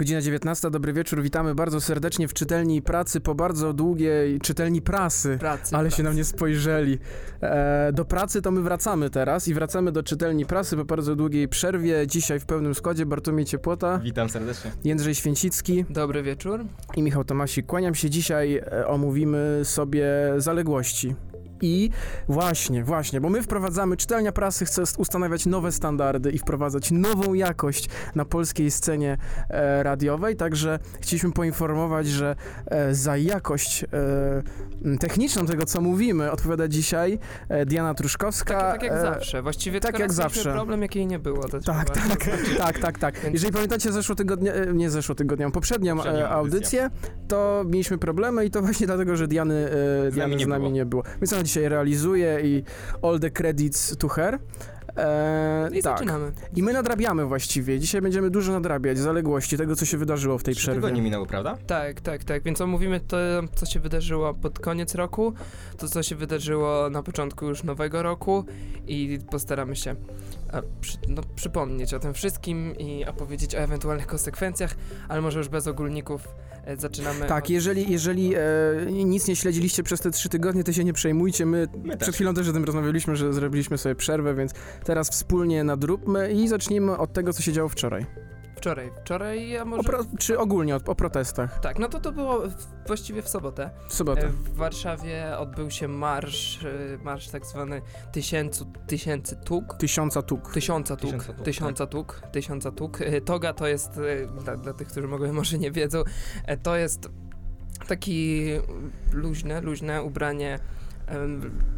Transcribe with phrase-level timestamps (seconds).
[0.00, 5.38] Godzina 19, dobry wieczór, witamy bardzo serdecznie w czytelni pracy po bardzo długiej czytelni prasy.
[5.40, 5.96] Pracy, Ale pracy.
[5.96, 6.98] się na mnie spojrzeli.
[7.40, 11.48] E, do pracy to my wracamy teraz i wracamy do czytelni prasy po bardzo długiej
[11.48, 12.06] przerwie.
[12.06, 14.70] Dzisiaj w pełnym składzie Bartłomiej Ciepłota, Witam serdecznie.
[14.84, 16.64] Jędrzej Święcicki Dobry wieczór.
[16.96, 17.66] i Michał Tomasik.
[17.66, 21.14] Kłaniam się dzisiaj, e, omówimy sobie zaległości.
[21.60, 21.90] I
[22.28, 27.88] właśnie, właśnie, bo my wprowadzamy, czytelnia prasy chce ustanawiać nowe standardy i wprowadzać nową jakość
[28.14, 29.18] na polskiej scenie
[29.50, 32.36] e, radiowej, także chcieliśmy poinformować, że
[32.66, 38.60] e, za jakość e, techniczną tego, co mówimy, odpowiada dzisiaj e, Diana Truszkowska.
[38.60, 39.42] Tak, tak jak e, zawsze.
[39.42, 40.52] Właściwie tak jak zawsze.
[40.52, 41.42] problem, jakiej nie było.
[41.48, 43.14] To Tak, trzeba- tak, tak, tak, tak.
[43.20, 46.90] Więc- Jeżeli pamiętacie zeszłotygodnia, e, nie zeszłotygodnią, poprzednią, Poprzednią e, audycję,
[47.28, 49.68] to mieliśmy problemy i to właśnie dlatego, że Diany,
[50.12, 50.70] Diany z nami było.
[50.74, 51.02] nie było.
[51.20, 52.62] Więc ona dzisiaj realizuje i
[53.02, 54.38] all the credits to her.
[54.96, 55.98] E, I tak.
[55.98, 56.32] zaczynamy.
[56.56, 57.78] I my nadrabiamy właściwie.
[57.80, 60.80] Dzisiaj będziemy dużo nadrabiać zaległości tego, co się wydarzyło w tej Trzy przerwie.
[60.80, 61.58] tygodnie minęło, prawda?
[61.66, 62.42] Tak, tak, tak.
[62.42, 63.16] Więc omówimy to,
[63.54, 65.32] co się wydarzyło pod koniec roku,
[65.78, 68.44] to, co się wydarzyło na początku już nowego roku
[68.86, 69.96] i postaramy się
[70.52, 74.74] e, przy, no, przypomnieć o tym wszystkim i opowiedzieć o ewentualnych konsekwencjach,
[75.08, 76.28] ale może już bez ogólników
[76.64, 77.26] e, zaczynamy.
[77.26, 77.50] Tak, od...
[77.50, 78.40] jeżeli, jeżeli e,
[78.88, 81.46] nic nie śledziliście przez te trzy tygodnie, to się nie przejmujcie.
[81.46, 82.14] My My przed też.
[82.14, 84.52] chwilą też o tym rozmawialiśmy, że zrobiliśmy sobie przerwę, więc
[84.84, 88.06] teraz wspólnie nadróbmy i zacznijmy od tego, co się działo wczoraj.
[88.60, 89.82] Wczoraj, wczoraj, a może...
[89.82, 91.60] pro, czy ogólnie o, o protestach.
[91.60, 93.70] Tak, no to to było w, właściwie w sobotę.
[93.88, 94.26] W sobotę.
[94.26, 99.74] E, W Warszawie odbył się marsz, e, marsz tak zwany tysięcu, tysięcy tuk.
[99.74, 100.52] Tysiąca tuk.
[100.52, 103.00] Tysiąca tuk, Tysiąca tuk, tysiąca tuk, tysiąca tuk.
[103.00, 104.00] E, Toga to jest,
[104.44, 106.02] dla, dla tych, którzy mogą, może nie wiedzą,
[106.62, 107.08] to jest
[107.88, 108.46] taki
[109.12, 110.58] luźne, luźne ubranie,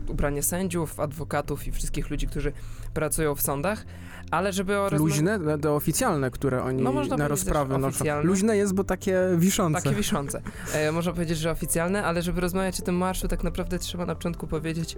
[0.08, 2.52] ubranie sędziów, adwokatów i wszystkich ludzi, którzy
[2.94, 3.84] pracują w sądach,
[4.30, 7.86] ale żeby o rozma- Luźne, no, to oficjalne, które oni No, można na że noszą.
[7.86, 8.24] oficjalne.
[8.24, 9.82] Luźne jest, bo takie wiszące.
[9.82, 10.42] Takie wiszące.
[10.74, 14.14] E, można powiedzieć, że oficjalne, ale żeby rozmawiać o tym marszu, tak naprawdę trzeba na
[14.14, 14.96] początku powiedzieć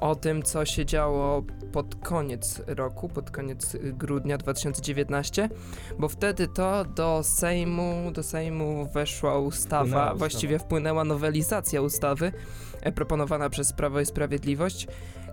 [0.00, 5.48] o tym, co się działo pod koniec roku, pod koniec y, grudnia 2019,
[5.98, 10.18] bo wtedy to do Sejmu, do Sejmu weszła ustawa, Wpłynęła ustawa.
[10.18, 12.32] właściwie wpłynęła nowelizacja ustawy
[12.92, 14.86] proponowana przez Prawo i Sprawiedliwość,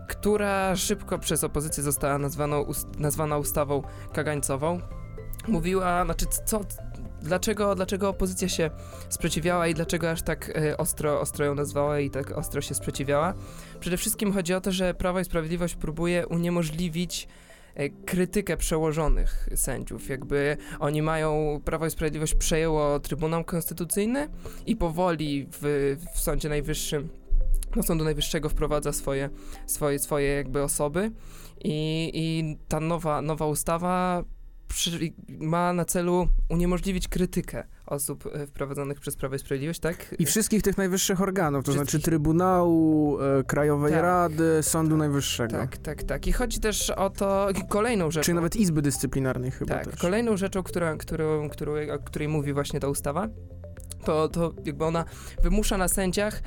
[0.08, 2.18] która szybko przez opozycję została
[2.62, 4.80] ust- nazwana ustawą kagańcową.
[5.48, 6.62] Mówiła, znaczy co,
[7.22, 8.70] dlaczego, dlaczego opozycja się
[9.10, 13.34] sprzeciwiała i dlaczego aż tak e, ostro, ostro ją nazwała i tak ostro się sprzeciwiała.
[13.80, 17.28] Przede wszystkim chodzi o to, że Prawo i Sprawiedliwość próbuje uniemożliwić
[17.76, 20.10] e, krytykę przełożonych sędziów.
[20.10, 24.30] Jakby oni mają, Prawo i Sprawiedliwość przejęło Trybunał Konstytucyjny
[24.66, 27.21] i powoli w, w Sądzie Najwyższym
[27.76, 29.30] do Sądu Najwyższego wprowadza swoje,
[29.66, 31.12] swoje, swoje jakby osoby
[31.64, 34.24] i, i ta nowa, nowa ustawa
[34.68, 40.16] przy, ma na celu uniemożliwić krytykę osób e, wprowadzonych przez Prawo i Sprawiedliwość, tak?
[40.20, 42.06] I wszystkich tych najwyższych organów, to znaczy Wszystkich.
[42.06, 44.02] Trybunału, e, Krajowej Tak.
[44.02, 45.58] Rady, Sądu Najwyższego.
[45.58, 46.28] Tak, tak, tak.
[46.28, 48.26] I chodzi też o to, kolejną rzeczą.
[48.26, 50.00] Czyli nawet Izby Dyscyplinarnej chyba tak, też.
[50.00, 53.28] kolejną rzeczą, która, którą, którą, o której mówi właśnie ta ustawa,
[54.06, 55.06] to, to jakby ona
[55.44, 56.42] wymusza na sędziach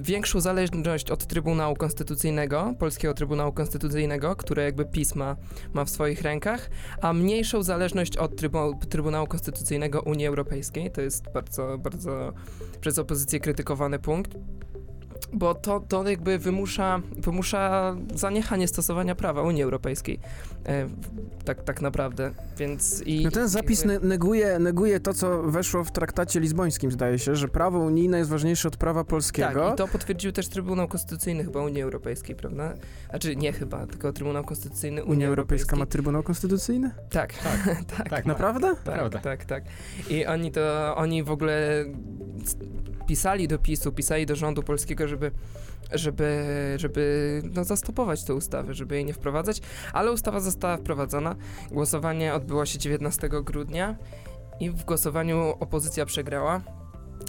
[0.00, 5.36] większą zależność od Trybunału Konstytucyjnego, Polskiego Trybunału Konstytucyjnego, które jakby PiS ma,
[5.72, 6.70] ma w swoich rękach,
[7.00, 10.90] a mniejszą zależność od Trybunału, Trybunału Konstytucyjnego Unii Europejskiej.
[10.90, 12.32] To jest bardzo, bardzo
[12.80, 14.34] przez opozycję krytykowany punkt.
[15.32, 20.18] Bo to, to jakby wymusza, wymusza zaniechanie stosowania prawa Unii Europejskiej.
[20.66, 20.88] E,
[21.44, 22.30] tak, tak naprawdę.
[22.58, 23.24] Więc i.
[23.24, 27.36] No ten zapis jakby- ne- neguje, neguje to, co weszło w traktacie lizbońskim, zdaje się,
[27.36, 29.64] że prawo unijne jest ważniejsze od prawa polskiego.
[29.64, 32.74] Tak, i to potwierdził też Trybunał Konstytucyjny chyba Unii Europejskiej, prawda?
[33.10, 35.92] Znaczy nie chyba, tylko Trybunał Konstytucyjny Unii Unia Europejska ma Europejskiej.
[35.92, 36.90] Trybunał Konstytucyjny?
[37.10, 38.74] Tak, tak, tak, Tak, Naprawdę?
[38.84, 39.18] Prawda.
[39.18, 39.64] tak, tak.
[40.10, 41.84] I oni to, oni w ogóle
[43.06, 45.30] pisali do PiSu, pisali do rządu polskiego, żeby
[45.92, 46.44] żeby,
[46.76, 49.60] żeby no, zastopować tę ustawę, żeby jej nie wprowadzać,
[49.92, 51.36] ale ustawa została wprowadzona.
[51.70, 53.96] Głosowanie odbyło się 19 grudnia
[54.60, 56.60] i w głosowaniu opozycja przegrała.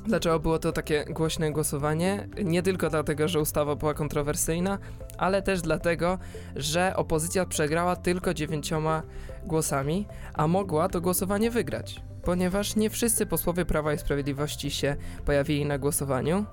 [0.05, 2.27] Dlaczego było to takie głośne głosowanie?
[2.43, 4.79] Nie tylko dlatego, że ustawa była kontrowersyjna,
[5.17, 6.17] ale też dlatego,
[6.55, 9.03] że opozycja przegrała tylko dziewięcioma
[9.45, 14.95] głosami, a mogła to głosowanie wygrać, ponieważ nie wszyscy posłowie Prawa i Sprawiedliwości się
[15.25, 16.45] pojawili na głosowaniu,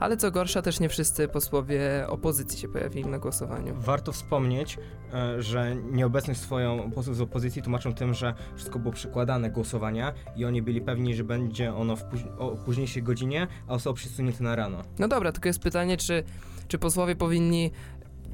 [0.00, 3.74] ale co gorsza, też nie wszyscy posłowie opozycji się pojawili na głosowaniu.
[3.78, 4.78] Warto wspomnieć,
[5.14, 10.44] e, że nieobecność swoją posłów z opozycji tłumaczą tym, że wszystko było przekładane głosowania i
[10.44, 14.56] oni byli pewni, że będzie ono w póź- o późniejszej godzinie, a zostało przesunięte na
[14.56, 14.82] rano.
[14.98, 16.24] No dobra, tylko jest pytanie, czy,
[16.68, 17.70] czy posłowie powinni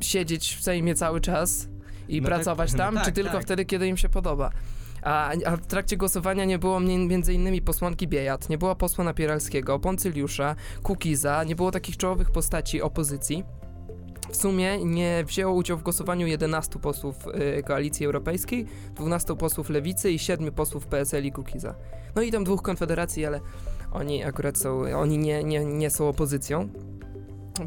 [0.00, 1.68] siedzieć w Sejmie cały czas
[2.08, 3.42] i No tak, pracować no tam, tak, czy tylko tak.
[3.42, 4.50] wtedy, kiedy im się podoba.
[5.04, 6.80] A, a w trakcie głosowania nie było
[7.32, 13.44] innymi posłanki Biejat, nie było posła Napieralskiego, Poncyliusza, Kukiza, nie było takich czołowych postaci opozycji.
[14.30, 17.16] W sumie nie wzięło udziału w głosowaniu 11 posłów
[17.58, 21.74] y, Koalicji Europejskiej, 12 posłów Lewicy i 7 posłów PSL i Kukiza.
[22.16, 23.40] No i tam dwóch Konfederacji, ale
[23.92, 26.68] oni akurat są, oni nie, nie, nie są opozycją.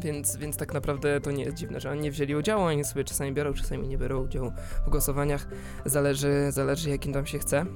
[0.00, 3.04] Więc, więc tak naprawdę to nie jest dziwne, że oni nie wzięli udziału, oni sobie
[3.04, 4.52] czasami biorą, czasami nie biorą udziału
[4.86, 5.48] w głosowaniach.
[5.84, 7.66] Zależy, zależy jakim tam się chce.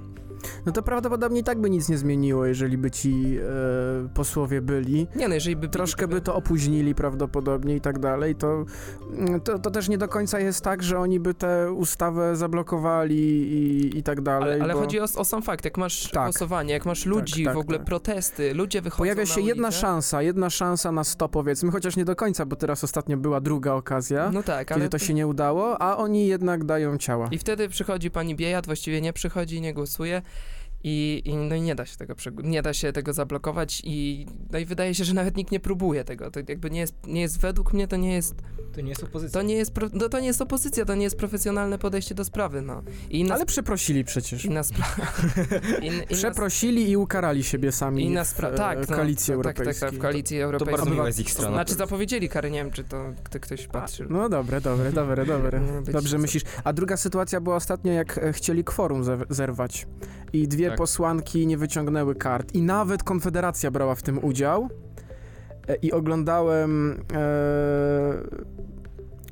[0.67, 5.07] No to prawdopodobnie tak by nic nie zmieniło, jeżeli by ci e, posłowie byli.
[5.17, 5.69] Nie no, jeżeli by...
[5.69, 8.65] Troszkę by to opóźnili prawdopodobnie i tak dalej, to,
[9.19, 13.17] mm, to, to też nie do końca jest tak, że oni by tę ustawę zablokowali
[13.53, 14.53] i, i tak dalej.
[14.53, 16.25] Ale, ale bo chodzi o, o sam fakt, jak masz Tak.
[16.25, 17.87] głosowanie, jak masz ludzi, tak, w ogóle tak.
[17.87, 22.17] protesty, ludzie wychodzą Pojawia się jedna szansa, jedna szansa na 100 powiedzmy, chociaż nie do
[22.17, 24.89] końca, bo teraz ostatnio była druga okazja, No tak, kiedy ale...
[24.89, 27.29] to się nie udało, a oni jednak dają ciała.
[27.31, 30.23] I wtedy przychodzi pani Biejat, właściwie nie przychodzi, nie głosuje.
[30.85, 34.59] I, i, no i nie da się tego nie da się tego zablokować i no
[34.59, 36.31] i wydaje się, że nawet nikt nie próbuje tego.
[36.31, 38.35] To jakby nie jest, nie jest według mnie to nie jest
[38.73, 39.41] To nie jest opozycja.
[39.41, 42.25] to nie jest pro, no to nie jest opozycja, to nie jest profesjonalne podejście do
[42.25, 42.83] sprawy, no.
[43.11, 44.45] I inna, Ale przeprosili przecież.
[44.45, 44.95] inna sprawa.
[45.83, 49.59] In, inna, Przeprosili i ukarali siebie sami w e, Tak, no, koalicji tak, tak, tak,
[49.59, 49.89] europejskiej.
[49.91, 50.77] tak, w koalicji To europejskiej.
[50.79, 51.55] bardzo miłe z ich strony.
[51.57, 54.07] Znaczy zapowiedzieli kary, nie wiem, czy to kto, ktoś patrzył.
[54.11, 55.61] No dobre, dobre, dobre, dobre.
[55.93, 56.43] Dobrze myślisz.
[56.65, 59.87] A druga sytuacja była ostatnio, jak chcieli kworum ze- zerwać.
[60.33, 60.79] I dwie Tak.
[60.79, 62.55] posłanki nie wyciągnęły kart.
[62.55, 64.69] I nawet Konfederacja brała w tym udział.
[65.69, 67.01] E, I oglądałem...
[67.15, 68.53] E,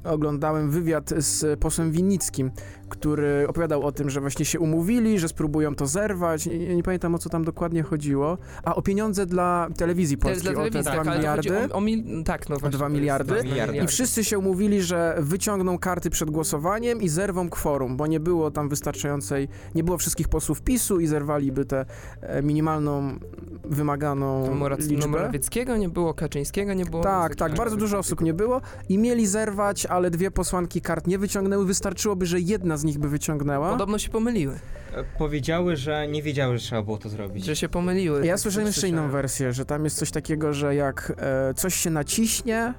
[0.05, 2.51] oglądałem wywiad z posłem Winnickim,
[2.91, 6.47] który opowiadał o tym, że właśnie się umówili, że spróbują to zerwać.
[6.47, 8.39] Nie, nie pamiętam o co tam dokładnie chodziło.
[8.65, 11.19] A o pieniądze dla telewizji Te- polskiej, Dla o te telewizji, 2 tak, ale to
[11.19, 11.49] miliardy.
[11.61, 12.71] chodzi o, o mil, tak, no właśnie.
[12.79, 13.35] dwa to jest miliardy?
[13.35, 13.77] dwa Miliardy.
[13.79, 18.51] I wszyscy się umówili, że wyciągną karty przed głosowaniem i zerwą kworum, bo nie było
[18.51, 21.87] tam wystarczającej, nie było wszystkich posłów PiSu i zerwaliby tę
[22.21, 23.19] e, minimalną,
[23.65, 25.09] wymaganą Morac- no, liczbę.
[25.09, 27.03] Morawieckiego nie było, Kaczyńskiego nie było.
[27.03, 31.19] Tak, tak, bardzo dużo osób nie było i mieli zerwać, ale dwie posłanki kart nie
[31.19, 31.67] wyciągnęły.
[31.67, 33.71] Wystarczyłoby, że jedna z nich by wyciągnęła.
[33.71, 34.59] Podobno się pomyliły,
[34.95, 37.45] E, Powiedziały, że nie wiedziały, że trzeba było to zrobić.
[37.45, 38.27] że się pomyliły.
[38.27, 39.05] Ja Tak słyszałem jeszcze słyszałem.
[39.05, 42.75] inną wersję, że tam jest coś takiego, że jak e, coś się naciśnie,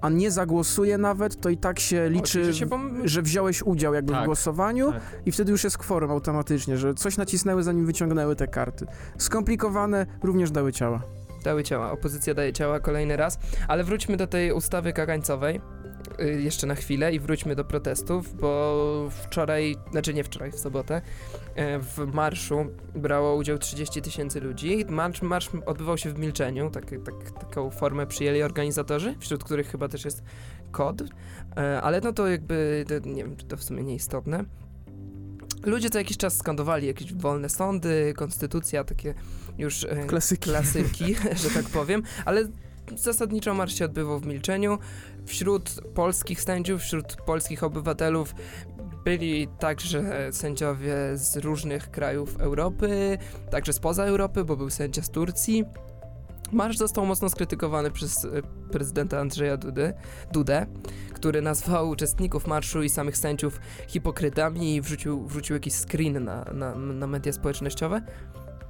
[0.00, 3.94] a nie zagłosuje nawet, to i tak się liczy, że się pom- że wziąłeś udział
[3.94, 5.00] jakby w Tak, głosowaniu tak.
[5.26, 8.86] i wtedy już jest kworum automatycznie, że coś nacisnęły zanim wyciągnęły te karty.
[9.18, 11.02] Skomplikowane, również dały ciała.
[11.44, 13.38] Dały ciała, opozycja daje ciała kolejny raz,
[13.68, 15.60] ale wróćmy do tej ustawy kagańcowej
[16.38, 21.02] jeszcze na chwilę i wróćmy do protestów, bo wczoraj, znaczy nie wczoraj, w sobotę,
[21.54, 24.84] e, w marszu brało udział 30 tysięcy ludzi.
[24.88, 29.88] Marsz, marsz odbywał się w milczeniu, tak, tak, taką formę przyjęli organizatorzy, wśród których chyba
[29.88, 30.22] też jest
[30.70, 31.02] kod,
[31.56, 34.44] e, ale no to jakby, nie wiem, czy to w sumie nieistotne.
[35.66, 39.14] Ludzie co jakiś czas skandowali jakieś wolne sądy, konstytucja, takie
[39.58, 40.50] już Klasyki.
[40.50, 42.48] klasyki, że tak powiem, ale
[42.96, 44.78] zasadniczo marsz się odbywał w milczeniu.
[45.26, 48.34] Wśród polskich sędziów, wśród polskich obywatelów
[49.04, 53.18] byli także sędziowie z różnych krajów Europy,
[53.50, 55.64] także spoza Europy, bo był sędzia z Turcji.
[56.52, 58.28] Marsz został mocno skrytykowany przez e,
[58.72, 59.94] prezydenta Andrzeja Dudy,
[60.32, 60.66] Dudę,
[61.14, 66.74] który nazwał uczestników marszu i samych sędziów hipokrytami i wrzucił, wrzucił jakiś screen na, na,
[66.74, 68.02] na media społecznościowe.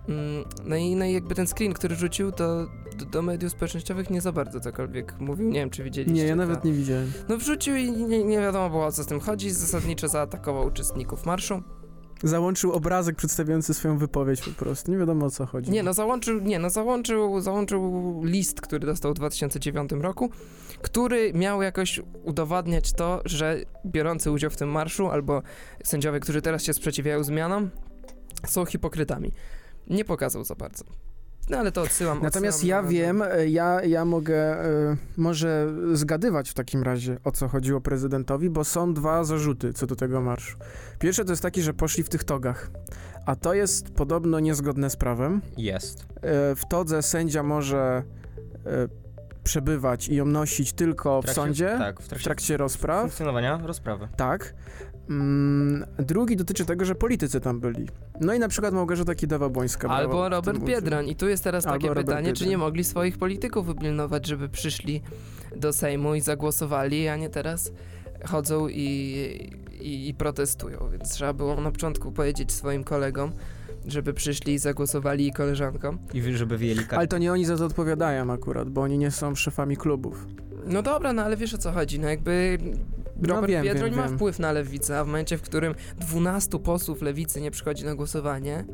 [0.09, 2.67] Mm, No i, no i jakby ten screen, który rzucił, to
[2.99, 5.49] do, do mediów społecznościowych nie za bardzo cokolwiek mówił.
[5.49, 6.15] Nie wiem, czy widzieliście.
[6.15, 6.37] Nie, ja to.
[6.37, 7.13] nawet nie widziałem.
[7.29, 9.51] No wrzucił i nie, nie wiadomo było o co z tym chodzi.
[9.51, 11.63] Zasadniczo zaatakował uczestników marszu.
[12.23, 14.91] Załączył obrazek przedstawiający swoją wypowiedź po prostu.
[14.93, 15.71] Nie wiadomo o co chodzi.
[15.71, 20.31] Nie, no załączył, nie, no załączył, załączył list, który dostał w 2009 roku,
[20.83, 25.43] który miał jakoś udowadniać to, że biorący udział w tym marszu albo
[25.85, 27.71] sędziowie, którzy teraz się sprzeciwiają zmianom,
[28.47, 29.33] są hipokrytami.
[29.91, 30.85] Nie pokazał za bardzo.
[31.51, 32.23] No ale to odsyłam.
[32.23, 37.33] Natomiast odsyłam ja wiem, e, ja, ja mogę e, może zgadywać w takim razie, o
[37.33, 40.59] co chodziło prezydentowi, bo są dwa zarzuty co do tego marszu.
[40.99, 42.71] Pierwszy to jest taki, że poszli w tych togach,
[43.27, 45.41] a to jest podobno niezgodne z prawem.
[45.57, 46.03] Jest.
[46.03, 48.03] E, w todze sędzia może
[48.67, 48.89] e,
[49.45, 53.01] przebywać i ją nosić tylko w, trakcie- sądzie, Tak, w w trakcie trakcie rozpraw.
[53.01, 54.09] funkcjonowania rozprawy.
[54.17, 54.55] Tak.
[55.11, 57.87] Mm, drugi dotyczy tego, że politycy tam byli.
[58.21, 59.89] No i na przykład Małgorzata Kidawa-Błońska.
[59.89, 60.59] Albo Robert.
[60.59, 61.09] Biedroń.
[61.09, 62.51] I tu jest teraz Albo takie Robert pytanie, czy Biedroń.
[62.51, 65.03] nie mogli swoich polityków wypilnować, żeby przyszli
[65.57, 67.73] do Sejmu i zagłosowali, a nie teraz
[68.25, 68.81] chodzą i,
[69.81, 70.89] i, i protestują.
[70.93, 73.33] Więc trzeba było na początku powiedzieć swoim kolegom,
[73.87, 75.99] żeby przyszli i zagłosowali i koleżankom.
[76.15, 76.97] I żeby wyjęli kartę.
[76.97, 80.27] Ale to nie oni za to odpowiadają akurat, bo oni nie są szefami klubów.
[80.67, 82.59] No dobra, no ale wiesz o co chodzi, no jakby
[83.19, 84.17] No Robert wiem, Biedroń wiem, ma wiem.
[84.17, 88.65] wpływ na lewicę, a w momencie, w którym 12 posłów lewicy nie przychodzi na głosowanie,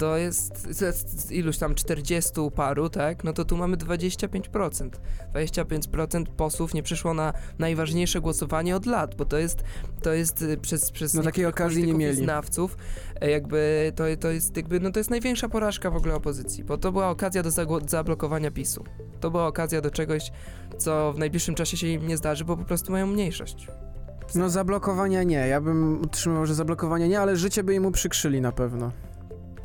[0.00, 3.24] to jest z- iluś tam 40 paru, tak?
[3.24, 5.00] No to tu mamy 25%.
[5.34, 9.62] 25% posłów nie przyszło na najważniejsze głosowanie od lat, bo to jest,
[10.02, 12.16] to jest y, przez, przez No takiej okazji nie mieli.
[12.16, 12.76] znawców,
[13.20, 16.78] e, jakby to, to jest jakby, no to jest największa porażka w ogóle opozycji, bo
[16.78, 17.50] to była okazja do
[17.86, 18.84] zablokowania PiSu.
[19.20, 20.32] To była okazja do czegoś,
[20.78, 23.68] co w najbliższym czasie się im nie zdarzy, bo po prostu mają mniejszość.
[24.34, 28.52] No zablokowania nie, ja bym utrzymywał, że zablokowania nie, ale życie by im uprzykrzyli na
[28.52, 28.92] pewno.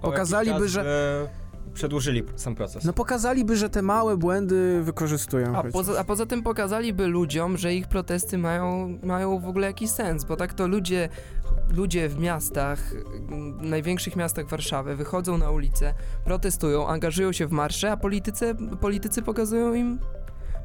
[0.05, 2.83] Pokazaliby, czas że- by Przedłużyli sam proces.
[2.83, 5.55] No pokazaliby, że te małe błędy wykorzystują.
[5.57, 9.89] A poza, a poza tym pokazaliby ludziom, że ich protesty mają, mają w ogóle jakiś
[9.89, 11.09] sens, bo tak to ludzie,
[11.75, 12.79] ludzie w miastach,
[13.31, 15.93] m, największych miastach Warszawy wychodzą na ulicę,
[16.25, 19.99] protestują, angażują się w marsze, a politycy, politycy pokazują im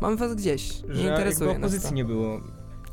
[0.01, 1.95] mamy was gdzieś, nie że interesuje nas opozycji to.
[1.95, 2.41] nie było.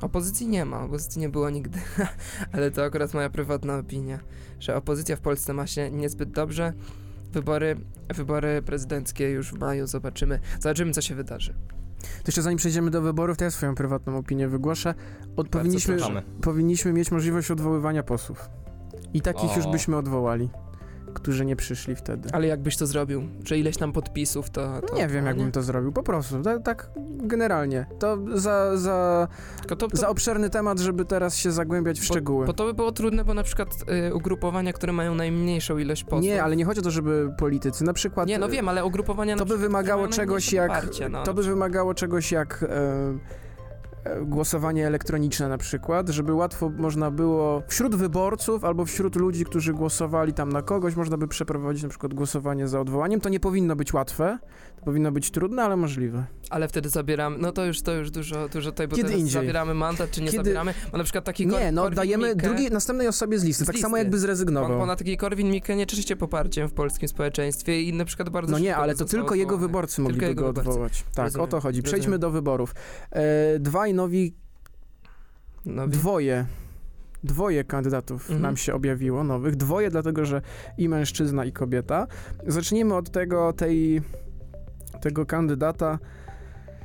[0.02, 1.80] Opozycji nie ma, opozycji nie było nigdy,
[2.54, 4.20] ale to akurat moja prywatna opinia,
[4.60, 6.74] że opozycja w Polsce ma się niezbyt dobrze.
[7.32, 7.76] Wybory,
[8.16, 11.54] wybory prezydenckie już w maju, zobaczymy, zobaczymy co się wydarzy.
[12.02, 14.94] To jeszcze zanim przejdziemy do wyborów, to ja swoją prywatną opinię wygłoszę.
[15.36, 15.98] Od, powinniśmy,
[16.42, 18.50] powinniśmy mieć możliwość odwoływania posłów.
[19.14, 19.56] I takich O.
[19.56, 20.50] już byśmy odwołali,
[21.14, 22.30] którzy nie przyszli wtedy.
[22.34, 23.24] Ale jakbyś to zrobił?
[23.46, 24.82] Że ileś tam podpisów, to...
[24.82, 27.86] to Nie wiem, jakbym to zrobił, po prostu, tak, tak generalnie.
[28.00, 29.28] To za, za,
[29.68, 32.46] to, to, za obszerny temat, żeby teraz się zagłębiać w szczegóły.
[32.46, 33.70] Bo to by było trudne, bo na przykład
[34.10, 36.24] y, ugrupowania, które mają najmniejszą ilość posłów...
[36.24, 38.28] Nie, ale nie chodzi o to, żeby politycy, na przykład...
[38.28, 40.68] Nie, no wiem, ale ugrupowania na To by wymagało czegoś jak.
[40.68, 43.47] poparcie, no, to by wymagało czegoś jak e,
[44.26, 50.34] głosowanie elektroniczne na przykład, żeby łatwo można było wśród wyborców albo wśród ludzi, którzy głosowali
[50.34, 53.22] tam na kogoś, można by przeprowadzić na przykład głosowanie za odwołaniem.
[53.22, 54.38] To nie powinno być łatwe,
[54.88, 56.26] powinno być trudne, ale możliwe.
[56.50, 59.34] Ale wtedy zabieramy, no to już, to już dużo, dużo tutaj, bo Kiedy teraz indziej.
[59.34, 62.36] zabieramy mandat, czy nie Kiedy- zabieramy, bo na przykład taki Kor- Nie, no Korwin dajemy
[62.36, 64.00] drugiej, następnej osobie z listy, Z tak samo listy.
[64.00, 64.78] jakby Bo, zrezygnował.
[64.80, 68.30] bo na taki Korwin Mikke nie cieszy się poparciem w polskim społeczeństwie i na przykład
[68.30, 69.68] bardzo No nie, ale to tylko jego odwołany.
[69.68, 70.70] wyborcy mogliby jego go wyborcy.
[70.70, 71.04] odwołać.
[71.16, 71.84] Tak, Rozumiem, o to chodzi.
[71.84, 72.20] Przejdźmy rozumiem.
[72.20, 72.76] do wyborów.
[73.12, 74.34] E, dwaj nowi
[75.66, 76.46] No, Dwoje.
[77.24, 78.42] Dwoje kandydatów Mhm.
[78.42, 79.56] nam się objawiło, nowych.
[79.56, 80.42] Dwoje, dlatego że
[80.78, 82.08] i mężczyzna, i kobieta.
[82.48, 84.02] Zacznijmy od tego, tej,
[84.98, 86.00] tego kandydata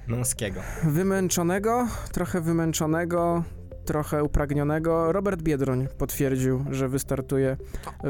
[0.06, 0.60] Męskiego.
[0.84, 3.44] wymęczonego, trochę wymęczonego,
[3.84, 5.12] trochę upragnionego.
[5.12, 7.56] Robert Biedroń potwierdził, że wystartuje.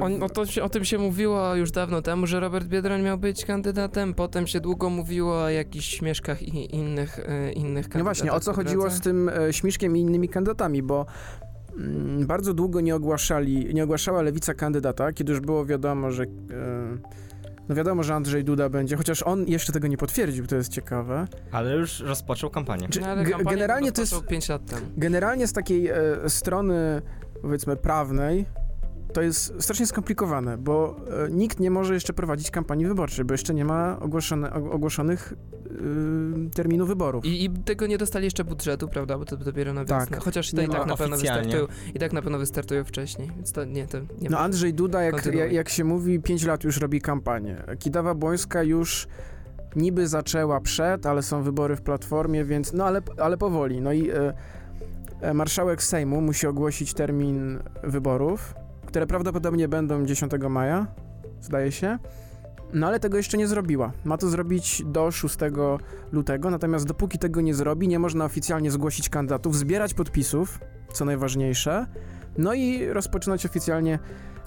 [0.00, 3.44] On, o, to o tym się mówiło już dawno temu, że Robert Biedroń miał być
[3.44, 7.98] kandydatem, potem się długo mówiło o jakichś śmieszkach i innych, e, innych kandydatach.
[7.98, 11.06] No właśnie, o co chodziło z tym e, Śmiszkiem i innymi kandydatami, bo
[11.76, 16.28] mm, bardzo długo nie ogłaszali, nie ogłaszała lewica kandydata, kiedy już było wiadomo, że e,
[17.72, 21.26] no wiadomo, że Andrzej Duda będzie, chociaż on jeszcze tego nie potwierdził, to jest ciekawe.
[21.52, 22.88] Ale już rozpoczął kampanię.
[22.88, 24.86] Czy No, ale kampanię generalnie to jest- rozpoczął 5 lat temu.
[24.96, 25.96] Generalnie z takiej e,
[26.28, 27.02] strony,
[27.42, 28.46] powiedzmy, prawnej,
[29.12, 33.54] to jest strasznie skomplikowane, bo e, nikt nie może jeszcze prowadzić kampanii wyborczej, bo jeszcze
[33.54, 35.34] nie ma ogłoszone, ogłoszonych
[36.54, 37.24] terminu wyborów.
[37.24, 39.18] I, I tego nie dostali jeszcze budżetu, prawda?
[39.18, 40.00] Bo to dopiero na Tak.
[40.00, 40.16] wiosnę.
[40.16, 41.66] Chociaż to i tak na pewno wystartują.
[41.94, 43.30] I tak na pewno wystartują wcześniej.
[43.36, 44.38] Więc to nie, to nie No.
[44.38, 47.62] Andrzej Duda, jak, jak, jak się mówi, 5 lat już robi kampanię.
[47.78, 49.08] Kidawa Błońska już
[49.76, 53.80] niby zaczęła przed, ale są wybory w Platformie, więc no ale, ale powoli.
[53.80, 54.32] No i e,
[55.20, 58.54] e, marszałek Sejmu musi ogłosić termin wyborów,
[58.86, 60.86] które prawdopodobnie będą 10 maja,
[61.40, 61.98] zdaje się.
[62.72, 63.92] No ale tego jeszcze nie zrobiła.
[64.04, 65.36] Ma to zrobić do 6
[66.12, 70.60] lutego, natomiast dopóki tego nie zrobi, nie można oficjalnie zgłosić kandydatów, zbierać podpisów,
[70.92, 71.86] co najważniejsze,
[72.38, 73.98] no i rozpoczynać oficjalnie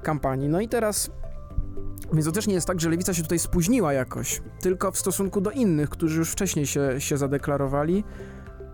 [0.03, 0.49] kampanii.
[0.49, 1.11] No i teraz.
[2.13, 5.41] Więc to też nie jest tak, że lewica się tutaj spóźniła jakoś, tylko w stosunku
[5.41, 8.03] do innych, którzy już wcześniej się, się zadeklarowali.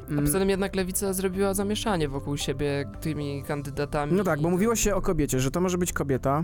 [0.08, 4.14] A Mm, poza tym jednak lewica zrobiła zamieszanie wokół siebie tymi kandydatami.
[4.14, 6.44] No tak, bo mówiło się o kobiecie, że to może być kobieta.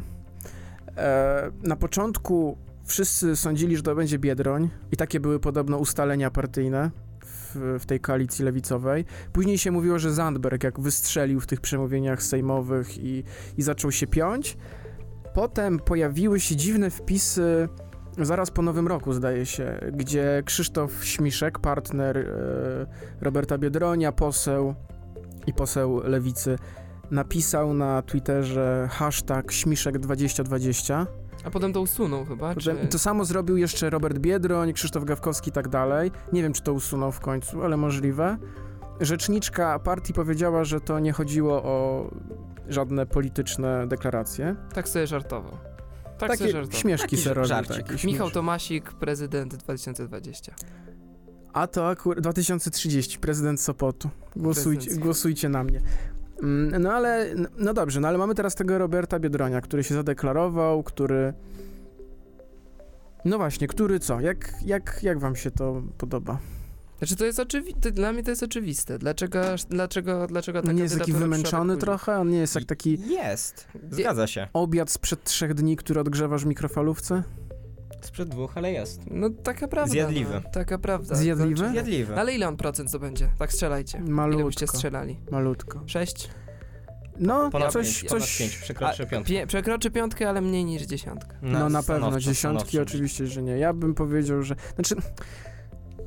[0.97, 6.91] E, na początku wszyscy sądzili, że to będzie Biedroń i takie były podobno ustalenia partyjne
[7.25, 9.05] w, w tej koalicji lewicowej.
[9.33, 13.23] Później się mówiło, że Zandberg jak wystrzelił w tych przemówieniach sejmowych i,
[13.57, 14.57] i zaczął się piąć.
[15.33, 17.69] Potem pojawiły się dziwne wpisy
[18.25, 22.25] zaraz po Nowym Roku, zdaje się, gdzie Krzysztof Śmiszek, partner e,
[23.21, 24.75] Roberta Biedronia, poseł
[25.47, 26.55] i poseł lewicy,
[27.11, 31.05] napisał na Twitterze hashtag śmiszek2020.
[31.47, 32.87] A potem to usunął chyba, Potem, czy...
[32.87, 36.11] to samo zrobił jeszcze Robert Biedroń, Krzysztof Gawkowski i tak dalej.
[36.33, 38.37] Nie wiem, czy to usunął w końcu, ale możliwe.
[38.99, 42.09] Rzeczniczka partii powiedziała, że to nie chodziło o
[42.69, 44.55] żadne polityczne deklaracje.
[44.73, 45.51] Tak sobie żartował.
[46.17, 46.79] Tak sobie Takie żartował.
[46.81, 50.53] śmieszki takie Michał śmiesz- Tomasik, prezydent 2020.
[51.53, 54.09] A to akurat 2030, prezydent Sopotu.
[54.35, 55.03] Głosujcie, Prezydent.
[55.03, 55.81] głosujcie na mnie.
[56.43, 57.27] Mm, No ale,
[57.57, 61.33] no dobrze, no ale mamy teraz tego Roberta Biedronia, który się zadeklarował, który...
[63.25, 64.19] No właśnie, który co?
[64.19, 66.37] Jak, jak, jak wam się to podoba?
[66.97, 68.99] Znaczy to jest oczywiste, dla mnie to jest oczywiste.
[68.99, 69.39] Dlaczego,
[69.69, 72.17] dlaczego, dlaczego ta No nie jest taki wymęczony trochę?
[72.19, 74.47] On nie jest jak taki Jest, zgadza się.
[74.53, 77.23] obiad sprzed trzech dni, który odgrzewasz w mikrofalówce?
[78.01, 79.01] Sprzed dwóch, ale jest.
[79.11, 79.91] No taka prawda.
[79.91, 80.33] Zjadliwy.
[80.33, 81.15] No, taka prawda.
[81.15, 81.57] Zjadliwy?
[81.57, 82.15] Znaczy, Zjadliwy.
[82.15, 83.29] ale ile on procent to będzie?
[83.39, 83.97] Tak strzelajcie.
[83.97, 85.19] Ile byście Malutko, strzelali?
[85.31, 85.81] malutko.
[85.85, 86.29] Sześć?
[87.19, 88.37] No, Ponad coś, pięć, ponad coś...
[88.37, 89.29] pięć, przekroczy A, piątkę.
[89.33, 91.35] pie, przekroczy piątkę, ale mniej niż dziesiątkę.
[91.41, 93.57] No na pewno, dziesiątki oczywiście, że nie.
[93.57, 94.55] Ja bym powiedział, że...
[94.75, 94.95] Znaczy,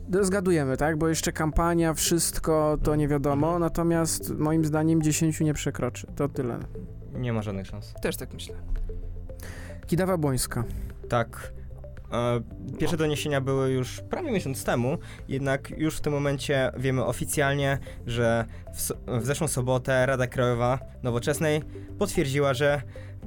[0.08, 0.98] no, zgadujemy, tak?
[0.98, 3.60] Bo jeszcze kampania, wszystko, to nie wiadomo, Mhm.
[3.60, 6.06] natomiast moim zdaniem 10 nie przekroczy.
[6.16, 6.58] To tyle.
[7.14, 7.94] Nie ma żadnych szans.
[8.02, 8.54] Też tak myślę.
[9.86, 10.64] Kidawa Błońska.
[11.08, 11.52] Tak.
[12.12, 12.40] E,
[12.78, 14.98] Pierwsze doniesienia były już prawie miesiąc temu,
[15.28, 20.78] jednak już w tym momencie wiemy oficjalnie, że w, so- w zeszłą sobotę Rada Krajowa
[21.02, 21.62] Nowoczesnej
[21.98, 22.82] potwierdziła, że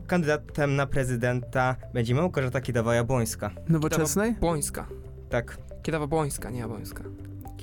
[0.07, 3.49] kandydatem na prezydenta będzie Małgorzata Kidawa-Jabłońska.
[3.69, 4.33] Nowoczesnej?
[4.33, 4.87] Błońska.
[5.29, 7.03] Tak, Kiedawa Błońska, nie Jabłońska.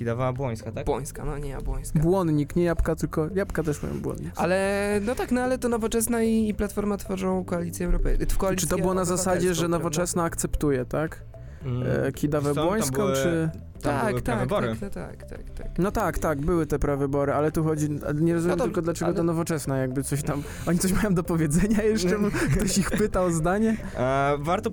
[0.05, 0.87] Kidawa-Jabłońska, tak?
[0.87, 1.99] Błońska, no nie Jabłońska.
[2.01, 4.33] Błonnik, nie jabłka, tylko jabłka też mają błonnik.
[4.37, 8.47] Ale, no tak, no ale to Nowoczesna i, i Platforma tworzą koalicję europejską.
[8.57, 9.69] Czy to było na zasadzie, że?
[9.69, 11.23] Nowoczesna akceptuje, tak?
[11.65, 13.51] Mm, E, Kidawę Błońską, były- czy...
[13.83, 15.79] Tak, tak, tak, no tak, tak, tak.
[15.79, 19.07] No tak, tak, były te prawybory, ale tu chodzi, nie rozumiem No dobrze, tylko dlaczego
[19.07, 22.17] ale- to nowoczesna, jakby coś tam, oni coś mają do powiedzenia jeszcze,
[22.57, 23.77] ktoś ich pyta o zdanie?
[23.97, 24.71] E, warto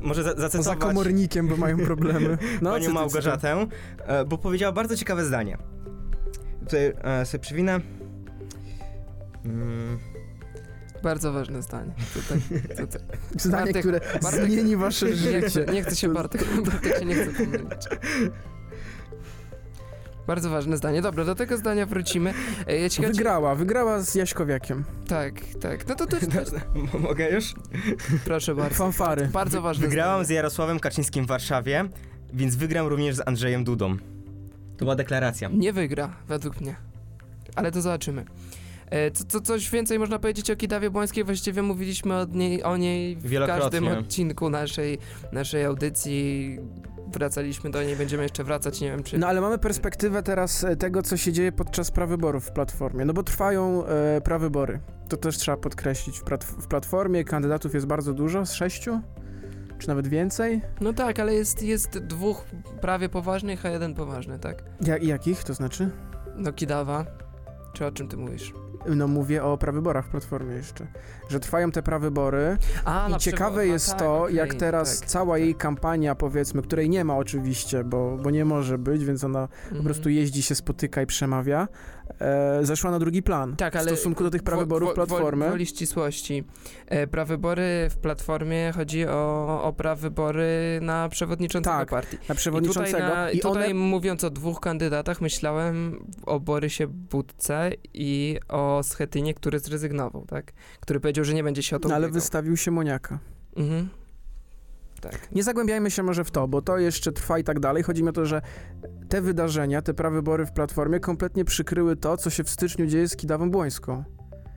[0.00, 2.38] może za, O za zacytować komornikiem, bo mają problemy.
[2.62, 3.66] No, panią Małgorzatę,
[4.06, 5.58] e, bo powiedziała bardzo ciekawe zdanie.
[6.60, 7.80] Tutaj e, sobie przywinę.
[9.44, 9.98] Mm,
[11.02, 11.92] Bardzo ważne zdanie.
[12.14, 12.40] Tutaj,
[12.86, 13.00] tutaj.
[13.36, 15.40] Zdanie, Bartek- które Bartek- zmieni wasze Nie życie.
[15.42, 17.88] chcę, nie chcę się Bartek, Bartek się nie chce pomylić.
[20.30, 21.02] Bardzo ważne zdanie.
[21.02, 22.34] Dobra, do tego zdania wrócimy.
[22.66, 24.84] E, Ja ci Wygrała, wygrała z Jaśkowiakiem.
[25.08, 25.88] Tak, tak.
[25.88, 27.54] No to też, m- mogę już?
[28.24, 28.74] proszę bardzo.
[28.74, 29.28] Fanfary.
[29.28, 30.36] Bardzo ważne Wygrałam z zdanie.
[30.36, 31.84] Jarosławem Kaczyńskim w Warszawie,
[32.32, 33.96] więc wygram również z Andrzejem Dudą.
[34.76, 35.48] To była deklaracja.
[35.52, 36.76] Nie wygra, według mnie.
[37.54, 38.24] Ale to zobaczymy.
[38.90, 41.24] E, Co, co, coś więcej można powiedzieć o Kidawie Błońskiej?
[41.24, 44.98] Właściwie mówiliśmy o niej, o niej w każdym odcinku naszej,
[45.32, 46.58] naszej audycji.
[47.12, 49.18] Wracaliśmy do niej, będziemy jeszcze wracać, nie wiem czy...
[49.18, 53.04] No ale mamy perspektywę teraz e, tego, co się dzieje podczas prawyborów w Platformie.
[53.04, 54.80] No bo trwają e, prawybory.
[55.08, 56.20] To też trzeba podkreślić.
[56.20, 59.00] W, w Platformie kandydatów jest bardzo dużo, z sześciu?
[59.78, 60.62] Czy nawet więcej?
[60.80, 62.44] No tak, ale jest, jest dwóch
[62.80, 64.62] prawie poważnych, a jeden poważny, tak?
[64.80, 65.90] Ja, jakich to znaczy?
[66.36, 67.06] No Kidawa.
[67.72, 68.52] Czy o czym ty mówisz?
[68.86, 70.86] No mówię o prawyborach w Platformie jeszcze.
[71.30, 75.00] Że trwają te prawybory A, i ciekawe przykład- a jest tak, to, okej, jak teraz
[75.00, 75.42] tak, cała tak.
[75.42, 79.64] jej kampania, powiedzmy, której nie ma oczywiście, bo, bo nie może być, więc ona po
[79.68, 79.84] Mhm.
[79.84, 81.68] prostu jeździ, się spotyka i przemawia,
[82.20, 85.48] e, zeszła na drugi plan Tak, w ale stosunku do tych prawyborów wo- wo- Platformy.
[85.50, 86.44] Woli ścisłości.
[86.86, 92.16] E, prawybory w Platformie chodzi o, o prawybory na przewodniczącego Tak, partii.
[92.28, 92.98] na przewodniczącego.
[92.98, 98.38] I tutaj, na, i tutaj one mówiąc o dwóch kandydatach, myślałem o Borysie Budce i
[98.48, 100.52] o Schetynie, który zrezygnował, tak?
[100.80, 102.20] Który powiedział, że nie będzie się o to No, ale ubiegał.
[102.20, 103.18] wystawił się Moniaka.
[103.56, 103.88] Mhm.
[105.00, 105.32] Tak.
[105.32, 107.82] Nie zagłębiajmy się może w to, bo to jeszcze trwa i tak dalej.
[107.82, 108.42] Chodzi mi o to, że
[109.08, 113.16] te wydarzenia, te prawybory w Platformie kompletnie przykryły to, co się w styczniu dzieje z
[113.16, 114.04] Kidawą Błońską.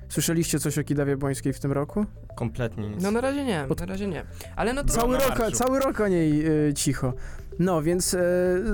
[0.10, 2.06] Słyszeliście coś o Kidawie Błońskiej w tym roku?
[2.36, 3.04] Kompletnie nic.
[3.04, 4.24] No na razie nie, Od- na razie nie.
[4.56, 4.94] Ale no to...
[4.94, 5.58] Cały rok, marszu.
[5.58, 7.14] cały rok o niej y, cicho.
[7.60, 8.20] No, więc y,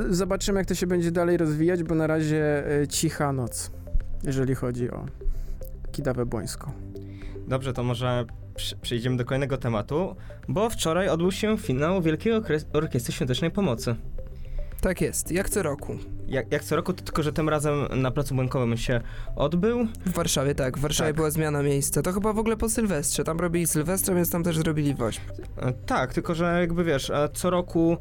[0.10, 3.72] zobaczymy, jak to się będzie dalej rozwijać, bo na razie y, cicha noc,
[4.24, 5.06] jeżeli chodzi o
[5.92, 6.72] Kidawę Błońską.
[7.50, 8.26] Dobrze, to może
[8.82, 10.16] przejdziemy do kolejnego tematu,
[10.48, 12.34] bo wczoraj odbył się finał Wielkiej
[12.74, 13.96] Orkiestry Świątecznej Pomocy.
[14.82, 15.98] Tak jest, jak co roku.
[16.28, 19.02] Jak, jak co roku, tylko że tym razem na Placu Bankowym się
[19.36, 19.88] odbył.
[20.06, 20.78] W Warszawie, tak.
[20.78, 21.16] W Warszawie Tak.
[21.16, 22.02] była zmiana miejsca.
[22.02, 23.24] To chyba w ogóle po Sylwestrze.
[23.24, 25.22] Tam robili Sylwestra, więc tam też zrobili woźb.
[25.58, 27.98] E, Tak, tylko że jakby wiesz, e, co roku,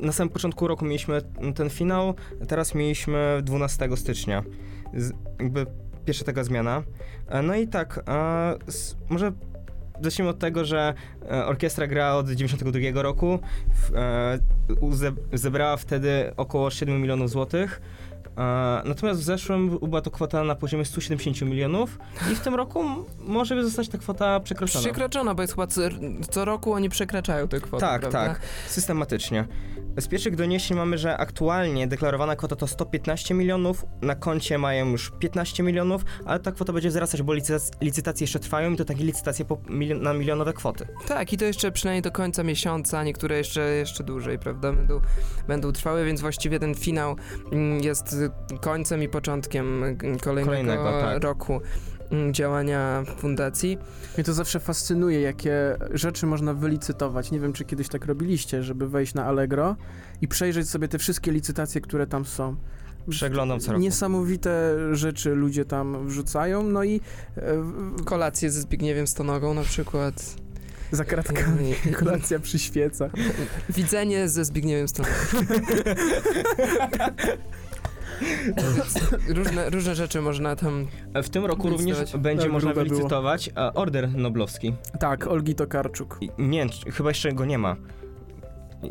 [0.00, 1.22] na samym początku roku mieliśmy
[1.54, 2.14] ten finał,
[2.48, 4.42] teraz mieliśmy 12 stycznia.
[4.94, 5.66] Z, jakby
[6.08, 6.82] pierwsza taka zmiana.
[7.28, 8.56] E, No i tak, e,
[9.08, 9.32] może
[10.00, 10.94] zacznijmy od tego, że
[11.30, 13.38] e, orkiestra gra od 92 roku,
[15.32, 17.80] zebrała wtedy około 7 milionów złotych.
[18.84, 21.98] Natomiast w zeszłym była to kwota na poziomie 170 milionów
[22.32, 22.84] i w tym roku
[23.20, 24.82] może zostać ta kwota przekroczona.
[24.84, 25.80] Przekroczona, bo jest chyba co,
[26.30, 28.26] co roku oni przekraczają tę kwotę, Tak, prawda?
[28.26, 29.44] tak, systematycznie.
[30.00, 35.12] Z pierwszych doniesień mamy, że aktualnie deklarowana kwota to 115 milionów, na koncie mają już
[35.18, 39.04] 15 milionów, ale ta kwota będzie wzrastać, bo licytac- licytacje jeszcze trwają i to takie
[39.04, 40.86] licytacje po mili- na milionowe kwoty.
[41.08, 45.00] Tak, i to jeszcze przynajmniej do końca miesiąca, niektóre jeszcze, jeszcze dłużej, prawda, będą,
[45.48, 47.16] będą trwały, więc właściwie ten finał
[47.52, 48.16] mm, jest
[48.60, 49.82] końcem i początkiem
[50.20, 51.22] kolejnego, Kolejnego, tak.
[51.22, 51.60] roku
[52.10, 53.78] mm, działania fundacji.
[54.16, 57.30] Mnie to zawsze fascynuje, jakie rzeczy można wylicytować.
[57.30, 59.76] Nie wiem, czy kiedyś tak robiliście, żeby wejść na Allegro
[60.20, 62.56] i przejrzeć sobie te wszystkie licytacje, które tam są.
[63.10, 63.82] Przeglądam co roku.
[63.82, 67.00] Niesamowite rzeczy ludzie tam wrzucają, no i
[67.36, 67.42] e,
[68.04, 70.34] Kolacje ze Zbigniewem Stonogą na przykład.
[70.92, 73.10] za kratkami kolacja przyświeca.
[73.70, 75.14] Widzenie ze Zbigniewem Stonogą.
[79.28, 80.86] Różne, różne rzeczy można tam...
[81.22, 82.96] W tym roku również będzie Tak, można grube było.
[82.96, 84.74] wylicytować e, order noblowski.
[85.00, 86.18] Tak, Olgi Tokarczuk.
[86.20, 87.76] I Nie, chyba jeszcze go nie ma.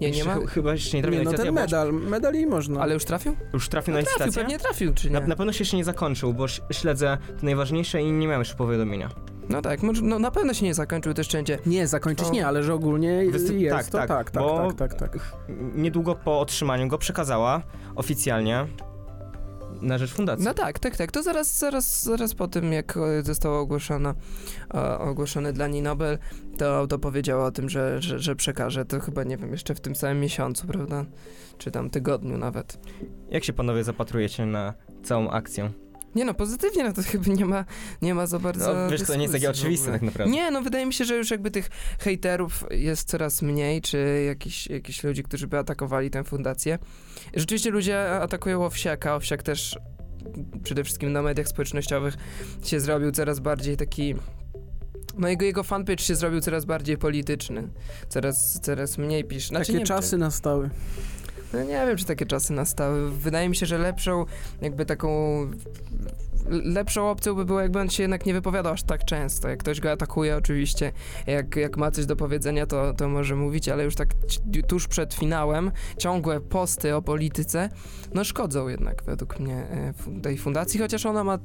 [0.01, 0.35] Nie, nie ma?
[0.35, 2.81] chy- Chyba jeszcze nie trafił Nie, na no ten medal, medal jej można.
[2.81, 3.35] Ale już trafił?
[3.53, 4.41] Już trafił na Trafił, licytację?
[4.43, 5.19] pewnie trafił, czy nie?
[5.19, 8.55] Na, na pewno się jeszcze nie zakończył, bo śledzę te najważniejsze i nie miałem jeszcze
[8.55, 9.09] powiadomienia.
[9.49, 11.59] No tak, no na pewno się nie zakończył też wszędzie.
[11.65, 15.11] Nie, zakończyć To- nie, ale że ogólnie jest tak, to tak, tak, tak, tak, tak,
[15.11, 15.37] tak.
[15.75, 17.61] Niedługo po otrzymaniu go przekazała
[17.95, 18.65] oficjalnie
[19.81, 20.45] na rzecz fundacji.
[20.45, 21.11] No tak, tak, tak.
[21.11, 24.13] To zaraz, zaraz, zaraz po tym, jak e, zostało ogłoszone,
[24.73, 26.17] e, ogłoszony dla niej Nobel,
[26.57, 28.85] to, to powiedziała o tym, że, że, że przekaże.
[28.85, 31.05] To chyba, nie wiem, jeszcze w tym samym miesiącu, prawda?
[31.57, 32.79] Czy tam tygodniu nawet.
[33.29, 35.71] Jak się panowie zapatrujecie na całą akcję?
[36.15, 37.65] Nie no, pozytywnie, no to chyba nie ma,
[38.01, 40.33] nie ma za bardzo No, wiesz, to nie jest takie w oczywiste tak naprawdę.
[40.33, 44.67] Nie, no wydaje mi się, że już jakby tych hejterów jest coraz mniej, czy jakichś
[44.67, 46.79] jakichś ludzi, którzy by atakowali tę fundację.
[47.35, 49.77] Rzeczywiście ludzie atakują Owsiaka, Owsiak też
[50.63, 52.17] przede wszystkim na mediach społecznościowych
[52.63, 54.15] się zrobił coraz bardziej taki...
[55.17, 57.69] No jego, jego fanpage się zrobił coraz bardziej polityczny.
[58.09, 59.47] Coraz, coraz mniej pisze.
[59.47, 60.69] Znaczy, Takie nie, czasy nastały.
[61.53, 63.11] No nie wiem, czy takie czasy nastały.
[63.11, 64.25] Wydaje mi się, że lepszą,
[64.61, 65.09] jakby taką.
[66.49, 69.49] Lepszą opcją by było, jakby on się jednak nie wypowiadał aż tak często.
[69.49, 70.91] Jak ktoś go atakuje, oczywiście,
[71.27, 74.09] jak, jak ma coś do powiedzenia, to, to może mówić, ale już tak
[74.67, 77.69] tuż przed finałem ciągłe posty o polityce,
[78.13, 81.39] no szkodzą jednak według mnie e, tej fundacji, chociaż ona ma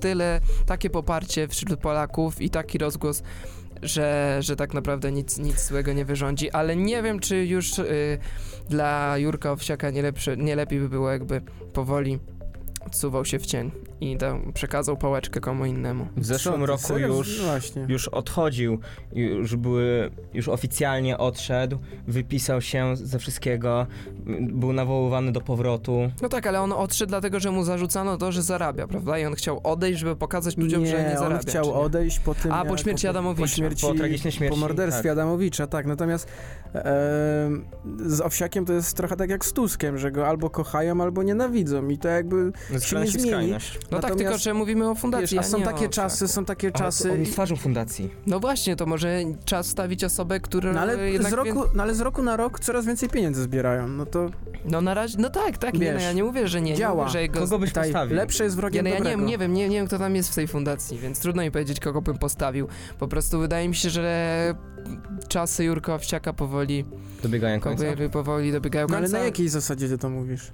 [0.00, 3.22] tyle, takie poparcie wśród Polaków i taki rozgłos,
[3.82, 8.18] że, że tak naprawdę nic, nic złego nie wyrządzi, ale nie wiem, czy już y,
[8.68, 11.40] dla Jurka Owsiaka nie, lepsze, nie lepiej by było, jakby
[11.72, 12.18] powoli
[12.86, 13.70] odsuwał się w cień
[14.00, 16.06] i dał, przekazał pałeczkę komu innemu.
[16.16, 17.06] W zeszłym Co roku serio?
[17.08, 17.86] już, Właśnie.
[17.88, 18.78] już odchodził,
[19.12, 23.86] już były, już oficjalnie odszedł, wypisał się ze wszystkiego,
[24.40, 26.10] był nawoływany do powrotu.
[26.22, 29.18] No tak, ale on odszedł dlatego, że mu zarzucano to, że zarabia, prawda?
[29.18, 31.38] I on chciał odejść, żeby pokazać ludziom, że nie on zarabia.
[31.38, 31.76] chciał czy nie?
[31.76, 33.42] odejść po tym, A, po śmierci Adamowicza.
[33.42, 35.12] Po śmierci, Po tragicznej śmierci, po morderstwie tak.
[35.12, 35.86] Adamowicza, tak.
[35.86, 36.28] Natomiast
[36.74, 37.64] em,
[38.06, 41.88] z Owsiakiem to jest trochę tak jak z Tuskiem, że go albo kochają, albo nienawidzą
[41.88, 43.32] i to jakby Skrajność nie zmieni.
[43.36, 43.74] skrajność.
[43.74, 45.88] No tak, Natomiast, tylko że mówimy o fundacji, Wiesz, a a są nie takie o
[45.88, 47.12] czasy, są takie Ale czasy...
[47.12, 48.10] on jest twarzą fundacji.
[48.26, 52.00] No właśnie, to może czas wstawić osobę, która No ale, z roku, no ale z
[52.00, 53.88] roku na rok coraz więcej pieniędzy zbierają.
[53.88, 54.30] No to
[54.64, 56.76] No na razie, no tak, tak, nie, no Wiesz, ja nie mówię, że nie, nie
[56.76, 57.02] działa.
[57.02, 57.40] mówię, że jego...
[57.40, 58.16] Kogo byś tutaj postawił?
[58.16, 60.30] lepsze jest Ja, wrogiem no ja nie, nie wiem, nie, nie wiem kto tam jest
[60.32, 62.68] w tej fundacji, więc trudno mi powiedzieć, kogo bym postawił.
[62.98, 64.54] Po prostu wydaje mi się, że
[65.28, 66.84] czasy Jurka Owsiaka powoli,
[67.22, 67.84] Dobiegają końca.
[68.12, 69.18] powoli, dobiegają No ale końca.
[69.18, 70.52] na jakiej zasadzie ty to mówisz?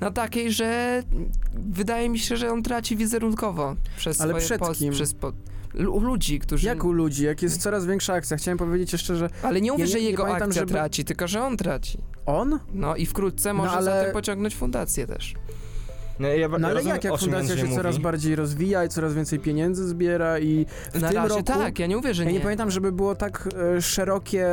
[0.00, 1.02] Na takiej, że
[1.54, 4.92] wydaje mi się, że on traci wizerunkowo przez Ale swoje przed post, kim?
[4.92, 5.32] przez po,
[5.74, 6.66] lu- ludzi, którzy...
[6.66, 8.36] Jak u ludzi, jak jest coraz większa akcja.
[8.36, 10.72] Chciałem powiedzieć jeszcze, że Ale nie mówię, Ja nie- że nie jego pamiętam, akcja żeby-
[10.72, 11.98] traci, tylko że on traci.
[12.26, 12.58] on?
[12.74, 15.34] No i wkrótce może ale- za tym pociągnąć fundację też.
[16.18, 18.02] No, ja No ale rozumiem, jak, jak fundacja się coraz mówi.
[18.04, 21.42] bardziej rozwija i coraz więcej pieniędzy zbiera i w Na tym razie roku...
[21.42, 22.34] tak, ja nie mówię, że Ja nie.
[22.36, 24.46] nie pamiętam, żeby było tak e, szerokie,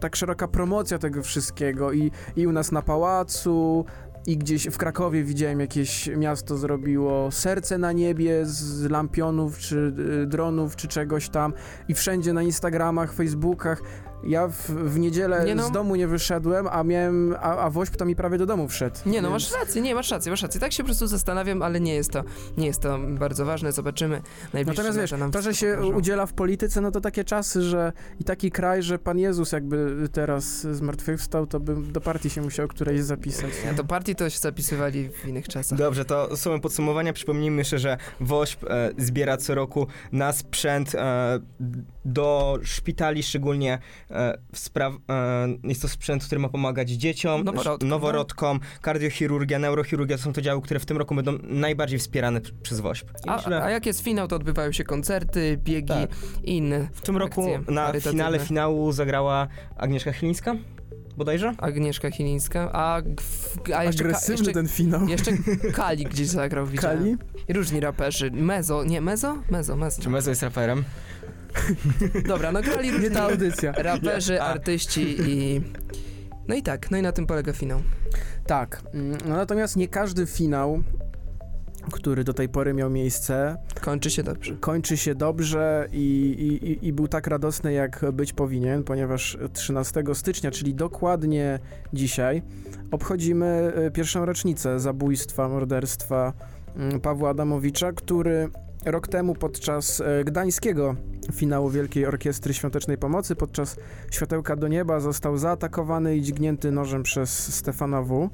[0.00, 3.84] tak szeroka promocja tego wszystkiego i, i u nas na pałacu,
[4.26, 10.26] i gdzieś w Krakowie widziałem jakieś miasto zrobiło serce na niebie z lampionów, czy y,
[10.26, 11.52] dronów, czy czegoś tam
[11.88, 13.82] i wszędzie na Instagramach, Facebookach.
[14.26, 15.68] Ja w, w niedzielę Nie no.
[15.68, 18.96] z domu nie wyszedłem, a miałem, a, a Wośp to mi prawie do domu wszedł.
[19.06, 20.60] Nie, no więc- masz rację, nie, masz rację, masz rację.
[20.60, 22.24] Tak się po prostu zastanawiam, ale nie jest to,
[22.56, 24.22] nie jest to bardzo ważne, zobaczymy.
[24.54, 25.96] Natomiast wiesz, to, że się pokażą.
[25.96, 30.08] udziela w polityce, no to takie czasy, że i taki kraj, że Pan Jezus jakby
[30.12, 33.50] teraz zmartwychwstał, to bym do partii się musiał którejś zapisać.
[33.64, 35.78] Ja, do partii to się zapisywali w innych czasach.
[35.78, 41.40] Dobrze, to słowem podsumowania przypomnijmy jeszcze, że WOŚP e, zbiera co roku na sprzęt e,
[42.04, 43.78] do szpitali, szczególnie
[44.10, 44.13] e,
[44.54, 50.32] spraw, e, jest to sprzęt, który ma pomagać dzieciom, Noworodkom, noworodkom kardiochirurgia, neurochirurgia to są
[50.32, 53.10] to działy, które w tym roku będą najbardziej wspierane p- przez WOŚP.
[53.26, 56.10] A, myślę, a jak jest finał, to odbywają się koncerty, biegi Tak.
[56.44, 60.54] i inne w tym roku na finale finału zagrała Agnieszka Chylińska,
[61.16, 61.54] bodajże?
[61.58, 63.02] Agnieszka Chilińska, a,
[63.76, 65.08] a jeszcze, ka, Agresywny jeszcze, ten finał.
[65.08, 65.30] jeszcze
[65.74, 66.98] Kali gdzieś zagrał, widziałem.
[66.98, 67.16] Kali?
[67.48, 68.30] I różni raperzy.
[68.30, 69.36] Mezo, nie, Mezo?
[69.50, 70.02] Mezo, Mezo.
[70.02, 70.84] Czy Mezo jest raperem?
[72.28, 73.72] Dobra, no grali różni Nie ta audycja.
[73.72, 75.60] raperzy, artyści i...
[76.48, 77.80] No i tak, no i na tym polega finał.
[78.46, 78.82] Tak.
[78.94, 80.82] mm, No natomiast nie każdy finał,
[81.92, 84.56] który do tej pory miał miejsce, Kończy się dobrze.
[84.60, 85.98] kończy się dobrze i,
[86.38, 91.58] i, i- i był tak radosny, jak być powinien, ponieważ 13 stycznia, czyli dokładnie
[91.92, 92.42] dzisiaj,
[92.90, 96.32] obchodzimy e, pierwszą rocznicę zabójstwa, morderstwa
[96.76, 98.48] mm, Pawła Adamowicza, który
[98.84, 100.94] rok temu podczas e, gdańskiego
[101.32, 103.76] finału Wielkiej Orkiestry Świątecznej Pomocy, podczas
[104.10, 108.30] Światełka do Nieba został zaatakowany i dźgnięty nożem przez Stefana W.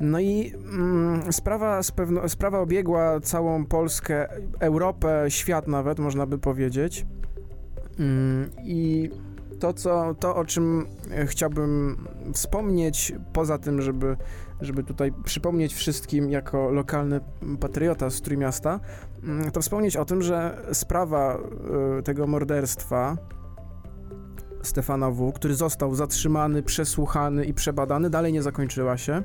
[0.00, 4.28] No i mm, sprawa, pewno, sprawa obiegła całą Polskę,
[4.60, 7.06] Europę, świat nawet, można by powiedzieć.
[7.98, 9.10] Mm, I
[9.58, 10.86] to, co, to, o czym
[11.26, 11.96] chciałbym
[12.32, 14.16] wspomnieć, poza tym, żeby,
[14.60, 17.20] żeby tutaj przypomnieć wszystkim jako lokalny
[17.60, 18.80] patriota z Trójmiasta,
[19.22, 21.38] mm, to wspomnieć o tym, że sprawa
[21.98, 23.16] e, tego morderstwa
[24.62, 29.22] Stefana W., który został zatrzymany, przesłuchany i przebadany, dalej nie zakończyła się.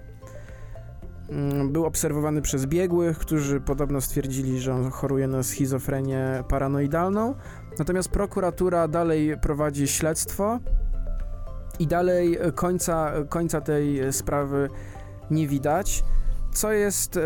[1.29, 7.35] Mm, Był obserwowany przez biegłych, którzy podobno stwierdzili, że on choruje na schizofrenię paranoidalną.
[7.79, 10.59] Natomiast prokuratura dalej prowadzi śledztwo
[11.79, 14.69] i dalej końca, końca tej sprawy
[15.31, 16.03] nie widać,
[16.53, 17.21] co jest e,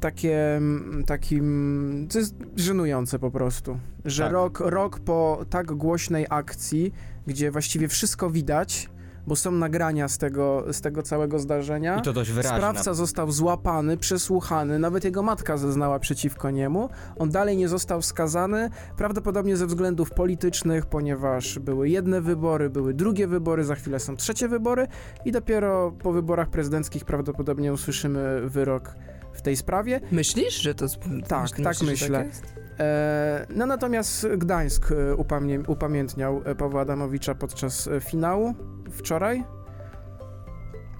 [0.00, 0.60] takie
[1.06, 4.32] takim, to jest żenujące po prostu, że Tak.
[4.32, 6.92] rok, rok po tak głośnej akcji,
[7.26, 8.90] gdzie właściwie wszystko widać,
[9.26, 11.98] bo są nagrania z tego, z tego całego zdarzenia.
[11.98, 12.58] I to dość wyraźne.
[12.58, 16.88] Sprawca został złapany, przesłuchany, nawet jego matka zeznała przeciwko niemu.
[17.18, 23.26] On dalej nie został skazany, prawdopodobnie ze względów politycznych, ponieważ były jedne wybory, były drugie
[23.26, 24.86] wybory, za chwilę są trzecie wybory
[25.24, 28.94] i dopiero po wyborach prezydenckich prawdopodobnie usłyszymy wyrok
[29.32, 30.00] w tej sprawie.
[30.12, 30.86] Myślisz, że to...
[31.28, 32.24] Tak, myślisz, tak że myślę.
[32.24, 32.61] jest?
[32.78, 38.54] E, no natomiast Gdańsk e, upamię, upamiętniał e, Pawła Adamowicza podczas finału
[38.90, 39.44] wczoraj.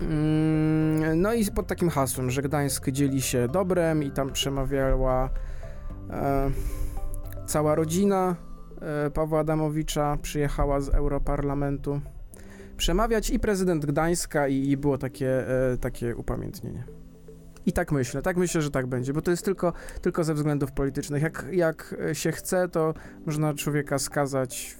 [0.01, 5.31] Mm, No i pod takim hasłem, że Gdańsk dzieli się dobrem i tam przemawiała
[6.11, 6.51] e,
[7.47, 8.37] cała rodzina
[9.15, 12.01] Pawła Adamowicza, przyjechała z Europarlamentu
[12.77, 16.85] przemawiać i prezydent Gdańska i, i było takie, e, takie upamiętnienie.
[17.67, 19.73] I tak myślę, tak myślę, że tak będzie, bo to jest tylko,
[20.03, 21.23] tylko ze względów politycznych.
[21.23, 22.95] Jak, jak się chce, to
[23.27, 24.77] można człowieka skazać,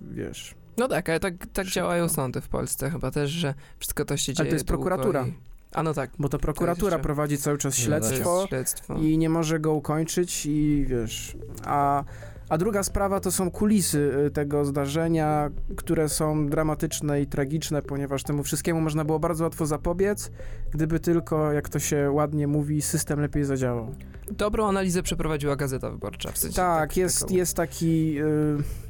[0.00, 0.54] wiesz.
[0.76, 4.30] No tak, ale tak, tak działają sądy w Polsce chyba też, że wszystko to się
[4.30, 5.26] Ale dzieje to jest prokuratura.
[5.26, 5.34] I...
[5.72, 8.94] A no tak, Bo to prokuratura jeszcze- prowadzi cały czas śledztwo śledztwo.
[8.94, 11.36] i nie może go ukończyć i wiesz.
[11.64, 12.04] A,
[12.48, 18.22] a druga sprawa to są kulisy y, tego zdarzenia, które są dramatyczne i tragiczne, ponieważ
[18.22, 20.30] temu wszystkiemu można było bardzo łatwo zapobiec,
[20.70, 23.94] gdyby tylko, jak to się ładnie mówi, system lepiej zadziałał.
[24.30, 28.85] Dobrą analizę przeprowadziła Gazeta Wyborcza, w sensie Tak, jest, taką- jest taki y,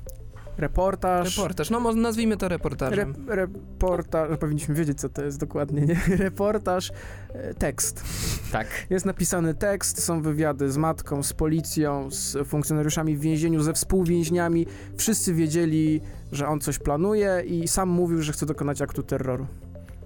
[0.58, 1.36] reportaż.
[1.36, 3.14] Reportaż, no nazwijmy to Re, reportażem.
[3.28, 6.00] reportaż, no, powinniśmy wiedzieć, co to jest dokładnie, nie?
[6.16, 6.92] Reportaż,
[7.32, 8.04] e, tekst.
[8.52, 8.66] Tak.
[8.90, 14.66] Jest napisany tekst, są wywiady z matką, z policją, z funkcjonariuszami w więzieniu, ze współwięźniami.
[14.96, 16.00] Wszyscy wiedzieli,
[16.32, 19.46] że on coś planuje i sam mówił, że chce dokonać aktu terroru.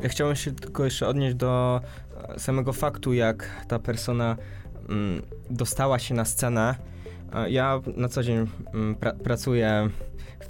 [0.00, 1.80] Ja chciałem się tylko jeszcze odnieść do
[2.28, 4.36] e, samego faktu, jak ta persona
[4.88, 6.74] mm, dostała się na scenę.
[7.34, 9.90] E, Ja na co dzień mm, pra pracuję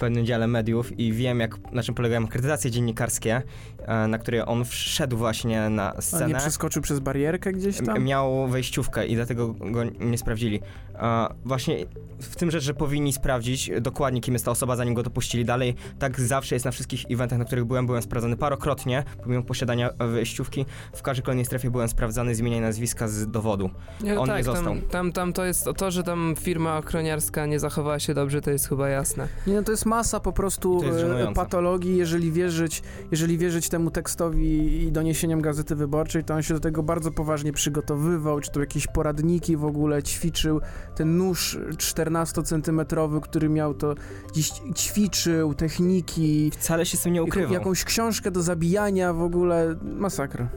[0.00, 3.42] pewnym dziale mediów i wiem, jak, na czym polegają akredytacje dziennikarskie,
[3.78, 6.38] e, na które on wszedł właśnie na A nie scenę.
[6.38, 8.04] przeskoczył przez barierkę gdzieś tam?
[8.04, 10.60] Miał wejściówkę i dlatego go nie sprawdzili.
[11.00, 11.86] A właśnie
[12.20, 15.74] w tym rzecz, że powinni sprawdzić dokładnie, kim jest ta osoba, zanim go dopuścili dalej.
[15.98, 17.86] Tak zawsze jest na wszystkich eventach, na których byłem.
[17.86, 20.66] Byłem sprawdzany parokrotnie, pomimo posiadania wejściówki.
[20.94, 23.70] W każdej kolejnej strefie byłem sprawdzany, zmieniaj nazwiska z dowodu.
[24.00, 24.64] Nie, on nie tak, został.
[24.74, 28.50] Tam, tam, tam to jest to, że tam firma ochroniarska nie zachowała się dobrze, to
[28.50, 29.28] jest chyba jasne.
[29.46, 30.80] Nie, no to jest masa po prostu
[31.28, 36.54] e, patologii, jeżeli wierzyć, jeżeli wierzyć temu tekstowi i doniesieniom Gazety Wyborczej, to on się
[36.54, 40.60] do tego bardzo poważnie przygotowywał, czy to jakieś poradniki w ogóle ćwiczył,
[40.94, 43.94] ten nóż 14-centymetrowy, który miał to
[44.32, 47.52] gdzieś ćwiczył, techniki, Wcale się z tym nie ukrywał.
[47.52, 50.48] jakąś książkę do zabijania, w ogóle masakra.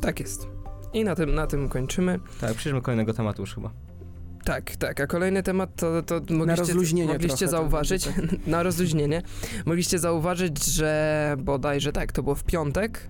[0.00, 0.48] Tak jest.
[0.92, 2.20] I na tym, na tym kończymy.
[2.40, 3.70] Tak, przejdźmy do kolejnego tematu już chyba.
[4.44, 5.00] Tak, tak.
[5.00, 9.22] A kolejny temat to, to mogliście, rozluźnienie mogliście trochę, zauważyć, będzie na rozluźnienie,
[9.66, 13.08] mogliście zauważyć, że bodajże tak, to było w piątek,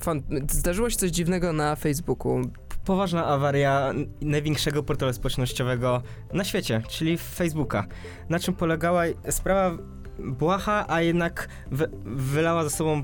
[0.00, 2.42] Fan, zdarzyło się coś dziwnego na Facebooku.
[2.84, 7.86] Poważna awaria największego portalu społecznościowego na świecie, czyli Facebooka.
[8.28, 9.76] Na czym polegała sprawa
[10.18, 13.02] błaha, a jednak wy, wylała za sobą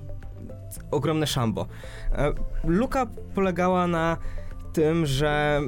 [0.90, 1.66] ogromne szambo.
[2.12, 2.32] E,
[2.64, 4.16] Luka polegała na
[4.72, 5.60] tym, że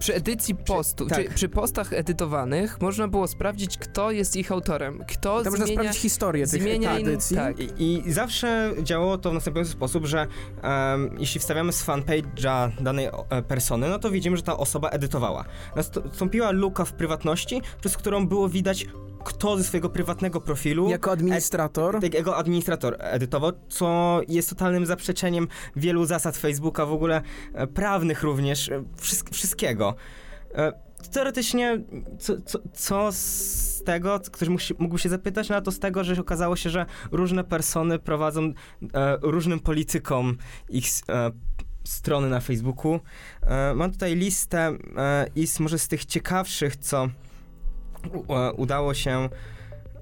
[0.00, 1.18] Przy edycji postu, tak.
[1.28, 5.80] czy przy postach edytowanych można było sprawdzić, kto jest ich autorem, kto To można zmienia...
[5.80, 7.36] sprawdzić historię tych zmienia in- edycji.
[7.36, 7.56] tak.
[7.60, 10.26] I, I zawsze działało to w następujący sposób, że
[10.62, 15.44] em, jeśli wstawiamy z fanpage'a danej e, persony, no to widzimy, że ta osoba edytowała.
[15.76, 18.86] Nastąpiła luka w prywatności, przez którą było widać,
[19.24, 22.00] kto ze swojego prywatnego profilu Jako administrator.
[22.00, 27.22] tak jego administrator edytował, co jest totalnym zaprzeczeniem wielu zasad Facebooka, w ogóle
[27.54, 29.94] e, prawnych również, e, wszystk- wszystkiego.
[30.54, 30.72] E,
[31.12, 31.80] Teoretycznie,
[32.18, 36.04] co, co, co z tego, ktoś mógł się, mógłby się zapytać, no to z tego,
[36.04, 38.52] że okazało się, że różne persony prowadzą e,
[39.22, 40.36] różnym politykom
[40.68, 41.30] ich e,
[41.84, 43.00] strony na Facebooku.
[43.42, 44.58] E, mam tutaj listę
[44.96, 47.08] e, i z, może z tych ciekawszych, co e,
[48.56, 49.28] udało się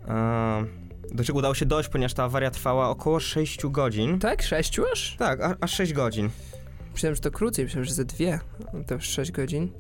[0.09, 0.65] e,
[1.13, 4.19] do czego udało się dojść, ponieważ ta awaria trwała około 6 godzin.
[4.19, 4.43] Tak?
[4.43, 5.17] Sześciu aż?
[5.17, 6.31] Tak, a- aż 6 godzin.
[6.99, 8.41] Myślałem, że to krócej, myślałem, że ze dwie,
[8.87, 9.73] to już sześć godzin.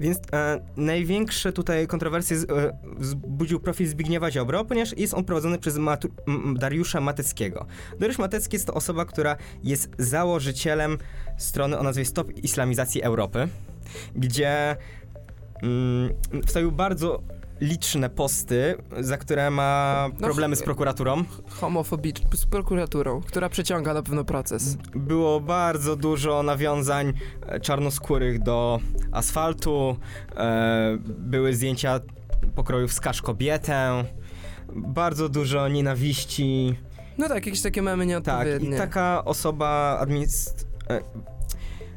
[0.00, 5.58] Więc e, największe tutaj kontrowersje z, e, wzbudził profil Zbigniewa Ziobro, ponieważ jest on prowadzony
[5.58, 6.08] przez Matu,
[6.54, 7.66] Dariusza Mateckiego.
[8.00, 10.98] Dariusz Matecki jest to osoba, która jest założycielem
[11.38, 13.48] strony o nazwie Stop Islamizacji Europy,
[14.16, 14.76] gdzie
[15.62, 16.10] mm,
[16.46, 17.22] wstawił bardzo
[17.62, 21.24] liczne posty, za które ma No, problemy z prokuraturą.
[21.48, 24.76] Homofobiczny, z prokuraturą, która przeciąga na pewno proces.
[24.94, 27.12] Było bardzo dużo nawiązań
[27.46, 28.78] e, czarnoskórych do
[29.12, 29.96] asfaltu,
[30.36, 32.00] e, były zdjęcia
[32.54, 34.04] pokroju wskaż kobietę,
[34.72, 36.74] bardzo dużo nienawiści.
[37.18, 38.76] No tak, jakieś takie mamy Tak, nieodpowiednie.
[38.76, 40.66] i taka osoba administ...
[40.90, 41.00] E,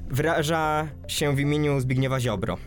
[0.10, 2.58] wyraża się w imieniu Zbigniewa Ziobro.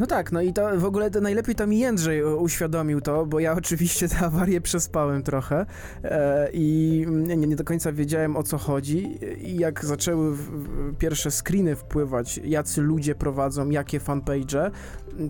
[0.00, 3.40] No tak, no i to w ogóle to najlepiej to mi Jędrzej uświadomił to, bo
[3.40, 5.66] ja oczywiście tę awarię przespałem trochę
[6.04, 10.96] e, i nie, nie do końca wiedziałem o co chodzi i jak zaczęły w, w,
[10.98, 14.70] pierwsze screeny wpływać, jacy ludzie prowadzą, jakie fanpage,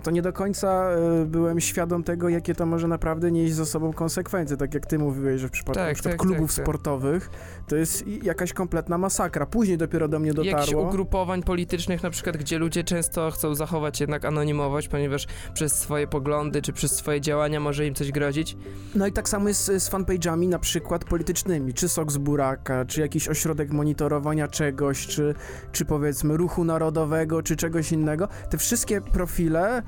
[0.02, 3.92] to nie do końca e, byłem świadom tego, jakie to może naprawdę nieść za sobą
[3.92, 6.64] konsekwencje, tak jak ty mówiłeś, że w przypadku Tak, na przykład tak, klubów tak, tak.
[6.64, 7.30] sportowych
[7.68, 9.46] to jest jakaś kompletna masakra.
[9.46, 10.82] Później dopiero do mnie Jakichś dotarło.
[10.88, 16.62] ugrupowań politycznych, na przykład, gdzie ludzie często chcą zachować jednak anonimowość, ponieważ przez swoje poglądy
[16.62, 18.56] czy przez swoje działania może im coś grozić.
[18.94, 22.84] No i tak samo jest z, z fanpage'ami na przykład politycznymi, czy Sok z Buraka,
[22.84, 25.34] czy jakiś ośrodek monitorowania czegoś, czy,
[25.72, 28.28] czy powiedzmy ruchu narodowego, czy czegoś innego.
[28.50, 29.82] Te wszystkie profile e,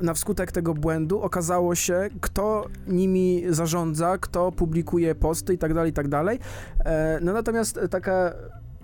[0.00, 5.90] na wskutek tego błędu okazało się, kto nimi zarządza, kto publikuje posty i tak dalej,
[5.90, 6.38] i tak.
[6.84, 8.34] E, no natomiast taka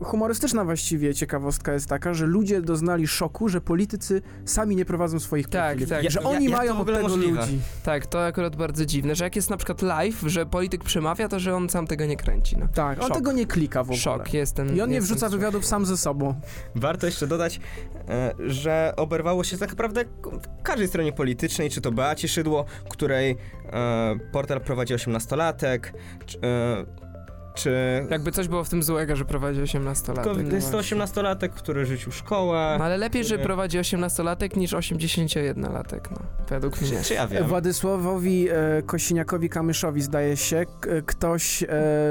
[0.02, 5.48] humorystyczna właściwie ciekawostka jest taka, że ludzie doznali szoku, że politycy sami nie prowadzą swoich
[5.48, 5.90] Tak, profili.
[5.90, 6.10] tak.
[6.10, 7.40] Że Ja- oni to mają od tego możliwe?
[7.40, 7.58] ludzi.
[7.82, 11.40] Tak, to akurat bardzo dziwne, że jak jest na przykład live, że polityk przemawia, to
[11.40, 12.56] że on sam tego nie kręci.
[12.56, 12.68] No.
[12.74, 13.16] Tak, on Szok.
[13.16, 13.98] tego nie klika w ogóle.
[13.98, 14.76] Szok, jestem.
[14.76, 16.34] I on nie wrzuca wywiadów sam ze sobą.
[16.74, 17.60] Warto jeszcze dodać,
[18.08, 23.36] e, że oberwało się tak naprawdę w każdej stronie politycznej, czy to Beacie Szydło, której
[23.72, 25.80] e, portal prowadzi 18-latek,
[27.54, 30.24] czy, e, Jakby coś było w tym złego, że prowadzi 18 lat.
[30.34, 32.76] tylko jest to 18-latek, który rzucił szkołę.
[32.78, 36.16] No, ale lepiej, że który- prowadzi 18-latek niż 81-latek, no,
[36.48, 37.02] według mnie.
[37.02, 37.44] Czy ja wiem?
[37.46, 41.66] Władysławowi e, Kosiniakowi Kamyszowi zdaje się k- ktoś e,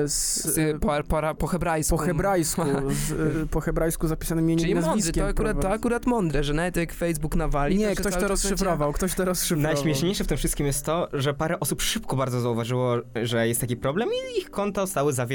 [0.05, 1.97] z, Z, po, po, po hebrajsku.
[1.97, 6.43] po hebrajsku, z, e, po hebrajsku zapisanym imieniem Czyli mądry, to akurat, to akurat mądre,
[6.43, 9.63] że nawet jak Facebook nawali, Nie, to, że ktoś to rozszyfrował, ktoś to rozszyfrował.
[9.73, 13.77] Najśmieszniejsze w tym wszystkim jest to, że parę osób szybko bardzo zauważyło, że jest taki
[13.77, 15.32] problem i ich konta zostały zawieszone.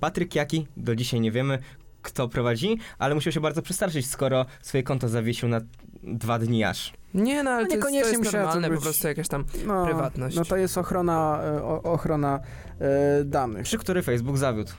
[0.00, 1.58] Patryk Jaki, do dzisiaj nie wiemy,
[2.02, 5.60] kto prowadzi, ale musiał się bardzo przestraszyć, skoro swoje konto zawiesił na
[6.02, 6.92] dwa dni aż.
[7.14, 9.44] Nie, no ale No to jest, to niekoniecznie jest normalne, po być- prostu jakaś tam
[9.66, 10.36] no, prywatność.
[10.36, 12.40] No to jest ochrona, e, o, ochrona
[12.80, 13.62] e, danych.
[13.62, 14.72] Przy której Facebook zawiódł.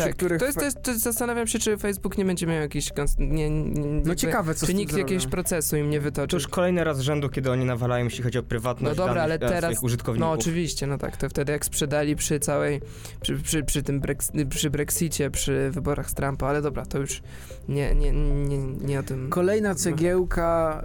[0.00, 0.16] Przy tak.
[0.16, 2.92] których To jest, to jest, to zastanawiam się, czy Facebook nie będzie miał jakiś...
[2.92, 5.30] kons- Nie, nie, No jakby- ciekawe, co Czy nikt jakiegoś zrobią.
[5.32, 6.36] procesu im nie To wytoczy.
[6.36, 9.24] już kolejny raz z rzędu, kiedy oni nawalają, jeśli chodzi o No prywatność dobra, danych
[9.24, 9.62] ale e, teraz...
[9.64, 10.28] swoich użytkowników.
[10.28, 12.80] No oczywiście, no tak, to wtedy jak sprzedali przy całej,
[13.20, 17.22] przy, przy, przy tym breks, przy Brexicie, przy wyborach z Trumpa, ale dobra, to już
[17.68, 19.30] nie, nie, nie, nie o tym.
[19.30, 20.82] Kolejna cegiełka,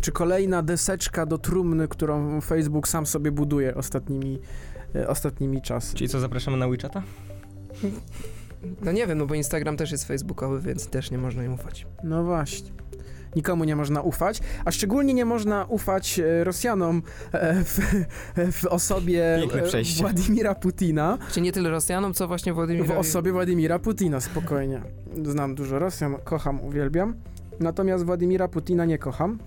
[0.00, 4.38] czy kolejna deseczka do trumny, którą Facebook sam sobie buduje ostatnimi,
[4.94, 5.96] e, ostatnimi czasy.
[5.96, 7.02] Czyli co, zapraszamy na WeChata?
[8.82, 11.86] No nie wiem, no bo Instagram też jest facebookowy, więc też nie można im ufać.
[12.04, 12.70] No właśnie.
[13.36, 17.02] nikomu nie można ufać, a szczególnie nie można ufać e, Rosjanom
[17.32, 17.78] e, w,
[18.52, 19.38] w osobie.
[20.00, 21.18] Władimira Putina.
[21.32, 22.92] Czy nie tyle Rosjanom, co właśnie W Władimirowi.
[22.92, 24.80] osobie Władimira Putina, spokojnie.
[25.24, 27.14] Znam dużo Rosjan, kocham, uwielbiam.
[27.60, 29.38] Natomiast Władimira Putina nie kocham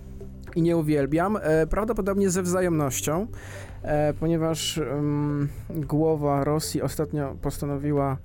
[0.56, 3.26] i nie uwielbiam, e, prawdopodobnie ze wzajemnością,
[4.20, 8.16] ponieważ em, głowa Rosji ostatnio postanowiła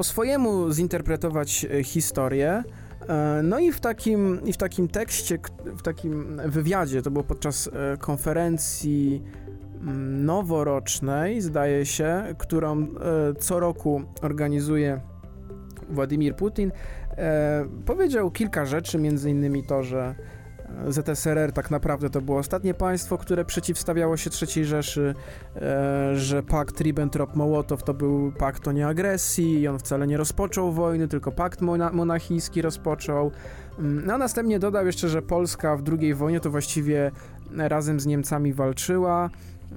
[0.00, 2.62] po swojemu zinterpretować e, historię.
[3.08, 7.68] E, No i w takim, i w takim tekście, w takim wywiadzie, to było podczas
[7.68, 9.22] e, konferencji
[9.80, 12.86] mm, noworocznej, zdaje się, którą
[13.38, 15.00] co roku organizuje
[15.90, 16.72] Władimir Putin,
[17.86, 20.14] powiedział kilka rzeczy, między innymi to, że
[20.88, 25.14] ZSRR tak naprawdę to było ostatnie państwo, które przeciwstawiało się III Rzeszy,
[25.56, 31.08] e, że pakt Ribbentrop-Mołotow to był pakt o nieagresji i on wcale nie rozpoczął wojny,
[31.08, 33.30] tylko pakt mona- monachijski rozpoczął.
[33.78, 37.10] Mm, No a następnie dodał jeszcze, że Polska w II wojnie to właściwie
[37.56, 39.30] razem z Niemcami walczyła,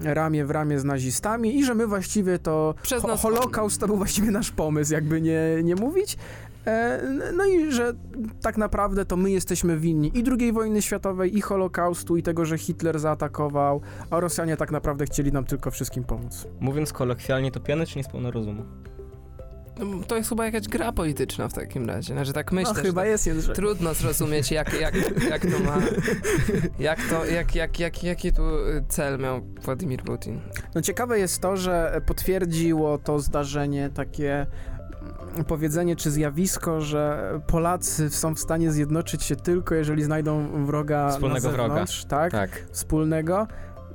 [0.04, 3.98] ramię w ramię z nazistami i że my właściwie to Przez nas- Holokaust to był
[3.98, 6.18] właściwie nasz pomysł, jakby nie, nie mówić.
[6.68, 7.02] E,
[7.34, 7.94] no i że
[8.42, 12.58] tak naprawdę to my jesteśmy winni i II wojny światowej, i Holokaustu, i tego, że
[12.58, 16.48] Hitler zaatakował, a Rosjanie tak naprawdę chcieli nam tylko wszystkim pomóc.
[16.60, 18.64] Mówiąc kolokwialnie, to piany czy nie spełna rozumu?
[19.80, 22.14] No, To jest chyba jakaś gra polityczna w takim razie.
[22.14, 23.54] Znaczy tak myślę, no że chyba tak jest, że...
[23.54, 24.96] trudno zrozumieć jak, jak,
[25.30, 25.78] jak to ma...
[26.80, 28.42] Jak to, jak, jak, jak, jaki tu
[28.88, 30.42] cel miał Władimir Putin?
[30.76, 34.48] No ciekawe jest to, że potwierdziło to zdarzenie takie
[35.48, 41.48] powiedzenie czy zjawisko, że Polacy są w stanie zjednoczyć się tylko, jeżeli znajdą wroga Wspólnego
[41.48, 41.70] na wroga.
[41.70, 42.32] zewnątrz, tak?
[42.32, 42.66] Tak.
[42.72, 43.48] wspólnego,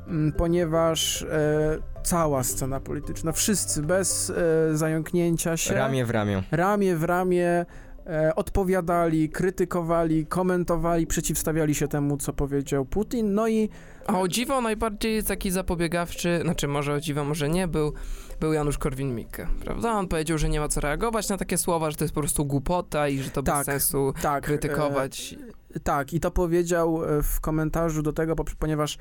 [0.09, 6.43] mm, ponieważ e, cała scena polityczna, wszyscy bez e, zająknięcia się, Ramię w ramię.
[6.51, 7.67] ramię w ramię
[8.07, 13.69] e, odpowiadali, krytykowali, komentowali, przeciwstawiali się temu, co powiedział Putin, no i
[14.07, 17.93] A o dziwo najbardziej taki zapobiegawczy, znaczy może o dziwo, może nie, był,
[18.41, 19.93] był Janusz Korwin-Mikke, prawda?
[19.93, 22.45] On powiedział, że nie ma co reagować na takie słowa, że to jest po prostu
[22.47, 25.35] głupota i że to Tak, bez sensu tak, krytykować.
[25.77, 28.99] E, tak, i to powiedział e, w komentarzu do tego, po- ponieważ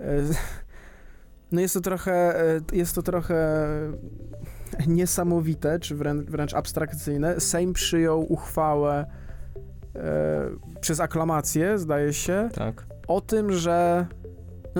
[0.00, 0.04] e,
[1.52, 3.66] no jest to trochę, e, jest to trochę
[4.86, 7.40] niesamowite, czy wręcz, wręcz abstrakcyjne.
[7.40, 9.06] Sejm przyjął uchwałę
[9.94, 10.00] e,
[10.80, 12.86] przez aklamację, zdaje się, Tak.
[13.08, 14.06] o tym, że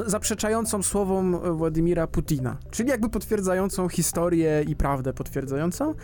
[0.07, 5.95] zaprzeczającą słowom Władimira Putina, czyli jakby potwierdzającą historię i prawdę potwierdzającą.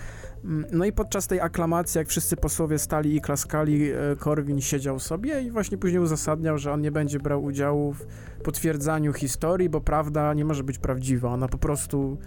[0.44, 4.98] Mm, No i podczas tej aklamacji, jak wszyscy posłowie stali i klaskali, e, Korwin siedział
[4.98, 8.06] sobie i właśnie później uzasadniał, że on nie będzie brał udziału w
[8.44, 12.18] potwierdzaniu historii, bo prawda nie może być prawdziwa, ona po prostu,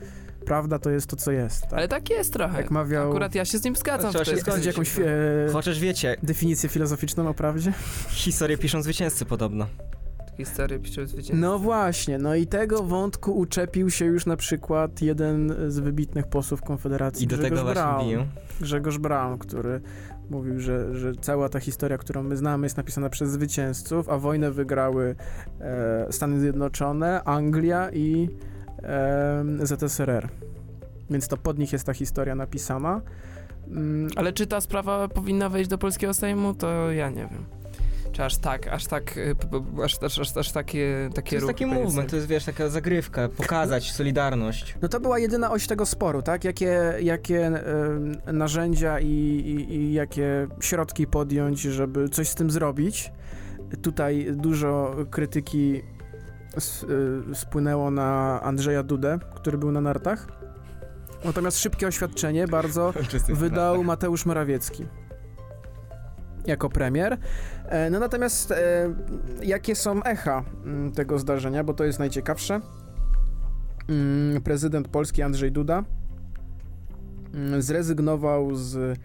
[0.45, 1.61] prawda to jest to, co jest.
[1.61, 1.73] Tak?
[1.73, 2.57] Ale tak jest trochę.
[2.61, 3.09] Jak mawiał...
[3.09, 4.09] Akurat ja się z nim zgadzam.
[4.09, 4.65] Trzeba się zgodzić.
[4.65, 5.03] jakąś e,
[5.53, 7.73] Chociaż wiecie, definicję filozoficzną o prawdzie?
[8.09, 9.67] historię piszą zwycięzcy podobno.
[10.39, 11.37] Historię pisze zwycięstwo.
[11.37, 16.61] No właśnie, no i tego wątku uczepił się już na przykład jeden z wybitnych posłów
[16.61, 18.05] Konfederacji, I do Grzegorz tego właśnie Braun.
[18.05, 18.25] biję.
[18.61, 19.81] Grzegorz Braun, który
[20.29, 24.51] mówił, że, że cała ta historia, którą my znamy, jest napisana przez zwycięzców, a wojnę
[24.51, 25.15] wygrały
[25.61, 28.29] e, Stany Zjednoczone, Anglia i
[28.83, 30.29] e, ZSRR.
[31.09, 33.01] Więc to pod nich jest ta historia napisana.
[33.67, 37.58] Mm, Ale czy ta sprawa powinna wejść do polskiego Sejmu, to ja nie wiem.
[38.19, 39.35] Czy aż tak, aż tak, y,
[39.83, 42.69] aż, aż, aż, aż takie, To takie jest ruchy taki movement, to jest wiesz, taka
[42.69, 44.77] zagrywka, pokazać solidarność.
[44.81, 46.43] No to była jedyna oś tego sporu, tak?
[46.43, 53.11] Jakie, jakie e, narzędzia i, i, i jakie środki podjąć, żeby coś z tym zrobić.
[53.81, 55.81] Tutaj dużo krytyki
[56.57, 56.85] s,
[57.31, 60.27] e, spłynęło na Andrzeja Dudę, który był na nartach.
[61.25, 62.93] Natomiast szybkie oświadczenie bardzo
[63.29, 64.85] wydał Mateusz Morawiecki
[66.49, 67.17] jako premier.
[67.69, 68.93] E, No natomiast e,
[69.43, 72.61] jakie są echa mm, tego zdarzenia, bo to jest najciekawsze.
[73.89, 75.83] Mm, Prezydent Polski Andrzej Duda
[77.33, 78.99] mm, zrezygnował z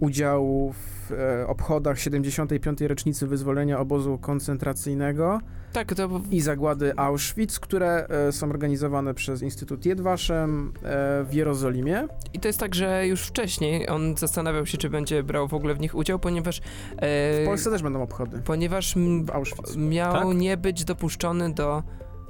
[0.00, 2.80] udziału w e, obchodach 75.
[2.80, 5.40] rocznicy wyzwolenia obozu koncentracyjnego
[5.72, 12.06] Tak, to i zagłady Auschwitz, które e, są organizowane przez Instytut Jedwaszem e, w Jerozolimie.
[12.34, 15.74] I to jest tak, że już wcześniej on zastanawiał się, czy będzie brał w ogóle
[15.74, 16.62] w nich udział, ponieważ e,
[17.42, 18.40] W Polsce też będą obchody.
[18.44, 19.76] ponieważ m, W Auschwitz.
[19.76, 20.36] miał Tak?
[20.36, 21.82] nie być dopuszczony do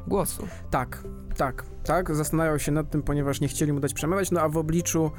[0.09, 0.47] głosu.
[0.71, 1.05] Tak,
[1.37, 2.15] tak, tak.
[2.15, 5.11] Zastanawiał się nad tym, ponieważ nie chcieli mu dać przemawiać, no a w obliczu,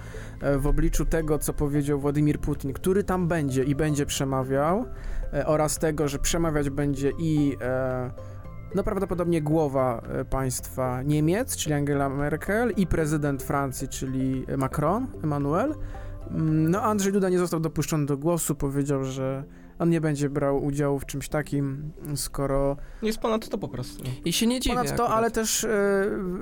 [0.41, 4.85] e, w obliczu tego, co powiedział Władimir Putin, który tam będzie i będzie przemawiał,
[5.33, 8.11] e, oraz tego, że przemawiać będzie i e,
[8.75, 15.75] no prawdopodobnie głowa państwa Niemiec, czyli Angela Merkel, i prezydent Francji, czyli Macron, Emmanuel.
[16.31, 19.43] Mm, No Andrzej Duda nie został dopuszczony do głosu, powiedział, że
[19.79, 22.77] On nie będzie brał udziału w czymś takim, skoro...
[23.01, 24.03] Jest ponad to po prostu.
[24.25, 25.17] I się nie dziwię Ponad to, akurat.
[25.17, 25.63] ale też...
[25.63, 25.69] e,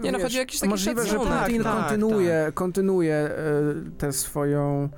[0.02, 3.32] Nie, no, wiesz, chodzi o jakiś taki Możliwe, że Putin tak, kontynuuje, kontynuuje e,
[3.98, 4.90] tę swoją...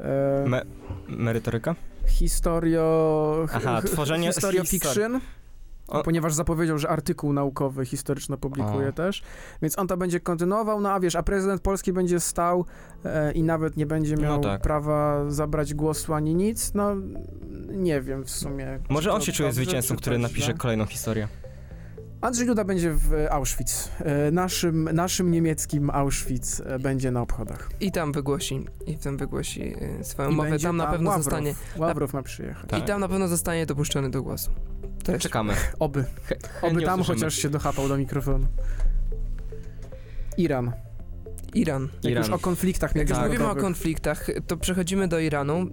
[0.00, 0.64] E, Me-
[1.08, 1.74] merytoryka?
[2.08, 3.46] historio...
[3.52, 5.20] Aha, tworzenie Historio histor- fiction.
[6.04, 8.92] Ponieważ zapowiedział, że artykuł naukowy historyczny publikuje O.
[8.92, 9.22] też,
[9.62, 12.64] więc on to będzie kontynuował, no a wiesz, a prezydent Polski będzie stał
[13.04, 14.62] e, i nawet nie będzie No miał tak.
[14.62, 16.94] prawa zabrać głosu ani nic, no
[17.72, 18.78] nie wiem w sumie.
[18.88, 20.54] Może on się czuje zwycięzcą, który napisze źle.
[20.54, 21.28] kolejną historię.
[22.22, 27.70] Andrzej Duda będzie w Auschwitz, e, naszym, naszym niemieckim Auschwitz e, będzie na obchodach.
[27.80, 30.58] I tam wygłosi, i tam wygłosi swoją I mowę.
[30.58, 31.24] Tam na pewno Ławrow.
[31.24, 32.70] zostanie, Ławrow ma przyjechać.
[32.70, 32.80] Tak.
[32.82, 34.50] i tam na pewno zostanie dopuszczony do głosu.
[35.04, 35.22] Też.
[35.22, 35.54] Czekamy.
[35.78, 36.04] Oby,
[36.62, 37.18] oby tam usłyszymy.
[37.26, 38.46] chociaż się dochapał do mikrofonu.
[40.38, 40.72] Iran.
[41.54, 41.88] Iran.
[42.02, 42.24] Jak Iran.
[42.24, 43.26] już o konfliktach Jak już Tak.
[43.26, 43.62] mówimy o międzynarodowych.
[43.62, 45.66] konfliktach, to przechodzimy do Iranu.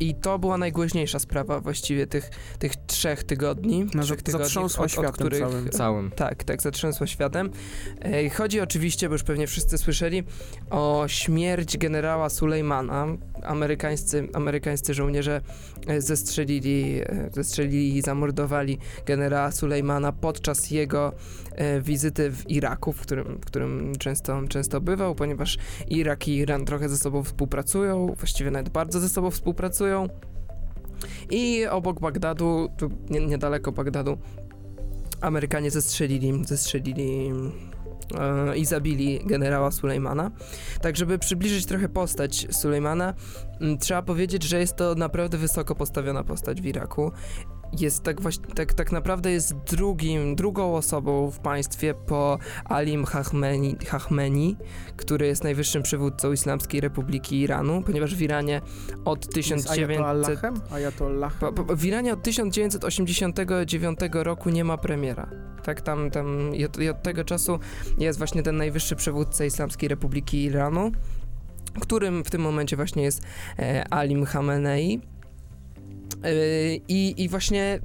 [0.00, 3.86] I to była najgłośniejsza sprawa właściwie tych, tych trzech tygodni.
[3.94, 5.70] No, trzech tygodni, zatrząsła światem całym.
[5.70, 6.10] Całym.
[6.10, 7.50] Tak, tak, zatrzęsła światem.
[8.00, 10.22] E, Chodzi oczywiście, bo już pewnie wszyscy słyszeli,
[10.70, 13.06] o śmierć generała Sulejmana.
[13.46, 15.40] Amerykańscy, amerykańscy żołnierze
[15.86, 21.12] e, zestrzelili, e, zestrzelili i zamordowali generała Sulejmana podczas jego
[21.52, 26.64] e, wizyty w Iraku, w którym, w którym często, często bywał, ponieważ Irak i Iran
[26.64, 30.08] trochę ze sobą współpracują, właściwie nawet bardzo ze sobą współpracują.
[31.30, 34.18] I obok Bagdadu, tu nie, niedaleko Bagdadu,
[35.20, 37.30] Amerykanie zestrzelili, zestrzelili
[38.56, 40.30] i zabili generała Sulejmana.
[40.80, 43.14] Tak, żeby przybliżyć trochę postać Sulejmana,
[43.60, 47.12] m, trzeba powiedzieć, że jest to naprawdę wysoko postawiona postać w Iraku.
[47.80, 53.76] Jest tak właśnie, tak, tak naprawdę jest drugim, drugą osobą w państwie po Alim Hachmeni,
[53.86, 54.56] Hachmeni,
[54.96, 58.60] który jest najwyższym przywódcą Islamskiej Republiki Iranu, ponieważ w Iranie
[59.04, 59.88] od Z 1900...
[59.88, 60.54] Ayatollahem?
[60.70, 61.38] Ayatollah.
[61.38, 65.30] Po, po, w Iranie od 1989 roku nie ma premiera.
[65.64, 67.58] Tak, tam, tam i od, i od tego czasu
[67.98, 70.92] jest właśnie ten najwyższy przywódca Islamskiej Republiki Iranu,
[71.80, 73.22] którym w tym momencie właśnie jest
[73.58, 75.00] e, Alim Khamenei.
[76.24, 77.80] E, I, I właśnie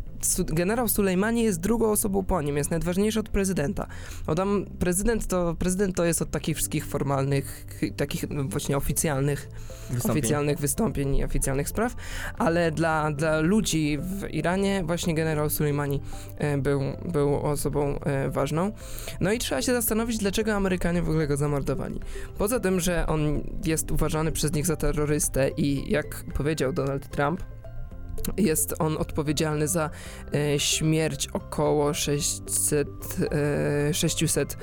[0.45, 3.87] generał Sulejmani jest drugą osobą po nim, jest najważniejszy od prezydenta.
[4.25, 7.65] Bo tam prezydent to, prezydent to jest od takich wszystkich formalnych,
[7.97, 9.49] takich no, właśnie oficjalnych
[9.89, 10.11] Wystąpień.
[10.19, 11.95] oficjalnych wystąpień i oficjalnych spraw,
[12.37, 16.01] ale dla, dla ludzi w Iranie właśnie generał Sulejmani
[16.37, 18.71] e, był, był osobą e, ważną.
[19.19, 21.99] No i trzeba się zastanowić, dlaczego Amerykanie w ogóle go zamordowali.
[22.37, 27.43] Poza tym, że on jest uważany przez nich za terrorystę i jak powiedział Donald Trump,
[28.37, 29.89] jest on odpowiedzialny za
[30.33, 32.87] e, śmierć około 600,
[33.89, 34.57] e, 600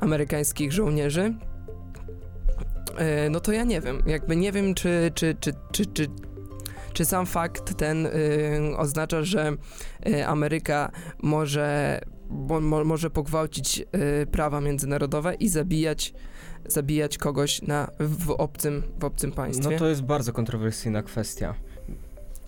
[0.00, 1.34] amerykańskich żołnierzy.
[2.96, 4.02] E, no to ja nie wiem.
[4.06, 6.06] Jakby nie wiem, czy, czy, czy, czy, czy,
[6.92, 8.08] czy sam fakt ten
[8.76, 9.52] oznacza, że
[10.26, 10.90] Ameryka
[11.22, 12.00] może,
[12.30, 13.84] mo, może pogwałcić
[14.30, 16.14] prawa międzynarodowe i zabijać,
[16.66, 19.70] zabijać kogoś na, w, obcym, w obcym państwie.
[19.70, 21.54] No to jest bardzo kontrowersyjna kwestia.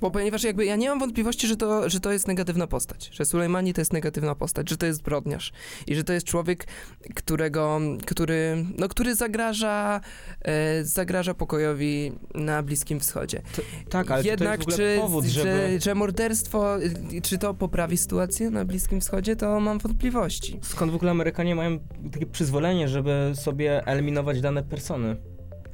[0.00, 3.24] Bo ponieważ jakby ja nie mam wątpliwości, że to, że to jest negatywna postać, że
[3.24, 5.52] Sulejmani to jest negatywna postać, że to jest zbrodniarz
[5.86, 6.66] i że to jest człowiek,
[7.14, 10.00] którego, który, no, który zagraża,
[10.42, 13.42] e, zagraża pokojowi na Bliskim Wschodzie.
[13.90, 15.80] Tak, ale Jednak to jest czy, powód, że, żeby...
[15.80, 20.60] że morderstwo, y, czy to poprawi sytuację na Bliskim Wschodzie, to mam wątpliwości.
[20.62, 21.78] Skąd w ogóle Amerykanie mają
[22.12, 25.16] takie przyzwolenie, żeby sobie eliminować dane persony?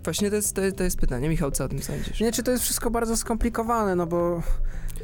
[0.05, 1.29] Właśnie to jest, to jest, to jest pytanie.
[1.29, 2.21] Michał, co o tym sądzisz?
[2.21, 4.43] Nie, czy to jest wszystko bardzo skomplikowane, no bo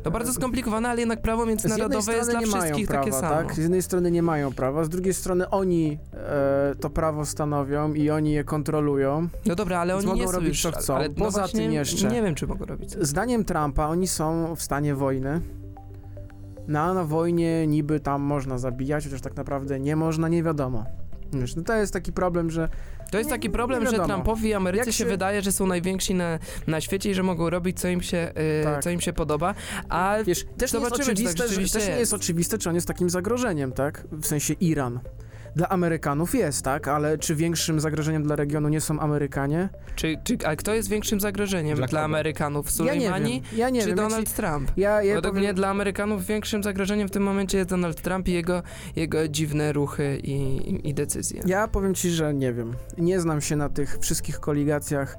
[0.05, 3.35] No bardzo skomplikowane, ale jednak prawo międzynarodowe jest dla wszystkich prawa, takie samo.
[3.35, 3.55] tak?
[3.55, 8.11] Z jednej strony nie mają prawa, z drugiej strony oni e, to prawo stanowią i
[8.11, 9.29] oni je kontrolują.
[9.47, 10.97] No dobra, ale oni mogą nie są robić, co chcą.
[10.97, 12.97] Ale no Poza właśnie tym jeszcze- Nie wiem, czy mogą robić.
[13.01, 15.41] Zdaniem Trumpa oni są w stanie wojny.
[16.69, 20.85] Na, na wojnie niby tam można zabijać, chociaż tak naprawdę nie można, nie wiadomo.
[21.33, 22.69] Wiesz, no to jest taki problem, że
[23.11, 23.99] To jest taki problem, że.
[23.99, 24.93] Trumpowi i Ameryce się...
[24.93, 28.33] się- wydaje, że są najwięksi na, na świecie i że mogą robić, co im się,
[28.61, 28.83] y, Tak.
[28.85, 29.55] co im się podoba,
[29.89, 31.57] a wiesz, też nie jest Zobaczymy, czy tak oczywiste, że, też
[31.87, 32.13] nie jest jest.
[32.15, 34.05] oczywiste, czy on jest takim zagrożeniem, tak?
[34.13, 35.01] W sensie Iran.
[35.59, 36.89] Dla Amerykanów jest, tak?
[36.89, 39.69] Ale czy większym zagrożeniem dla regionu nie są Amerykanie?
[39.97, 42.03] czy, czy, a kto jest większym zagrożeniem Dla dla?
[42.03, 42.67] Amerykanów?
[42.67, 43.59] Ja nie Sulejmani wiem.
[43.59, 43.97] Ja nie czy wiem.
[43.97, 44.73] Donald Ja, ci, Trump?
[44.77, 48.29] ja, ja Według powiem, mnie dla Amerykanów większym zagrożeniem w tym momencie jest Donald Trump
[48.29, 48.63] i jego,
[48.97, 51.43] jego dziwne ruchy i, i, i decyzje.
[51.47, 52.75] ja powiem ci, że nie wiem.
[52.99, 55.17] Nie znam się na tych wszystkich koligacjach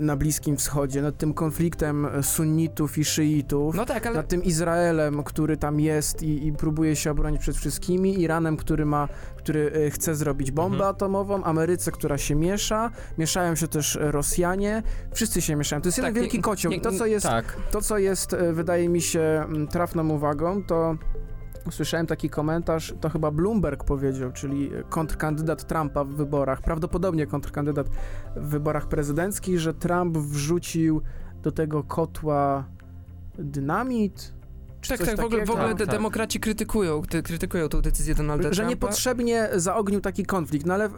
[0.00, 3.74] na Bliskim Wschodzie, nad tym konfliktem sunnitów i szyitów.
[3.74, 7.56] No tak, ale nad tym Izraelem, który tam jest i, i próbuje się obronić przed
[7.56, 10.90] wszystkimi, Iranem, który ma który e, chce zrobić bombę Mhm.
[10.90, 14.82] atomową, Ameryce, która się miesza, mieszają się też e, Rosjanie,
[15.14, 15.82] wszyscy się mieszają.
[15.82, 16.72] To jest jeden Tak, wielki nie- kocioł.
[16.72, 17.56] nie- to, co jest, Tak.
[17.70, 20.96] to, co jest, e, wydaje mi się, m, trafną uwagą, to
[21.70, 27.88] Słyszałem taki komentarz, to chyba Bloomberg powiedział, czyli kontrkandydat Trumpa w wyborach, prawdopodobnie kontrkandydat
[28.36, 31.02] w wyborach prezydenckich, że Trump wrzucił
[31.42, 32.64] do tego kotła
[33.38, 34.41] dynamit.
[34.82, 35.88] Czy Tak, coś tak, w ogóle, w ogóle Tak, tak.
[35.88, 38.70] demokraci krytykują, ty, krytykują tą decyzję Donalda Że Trumpa.
[38.70, 40.90] niepotrzebnie zaognił taki konflikt, no ale e,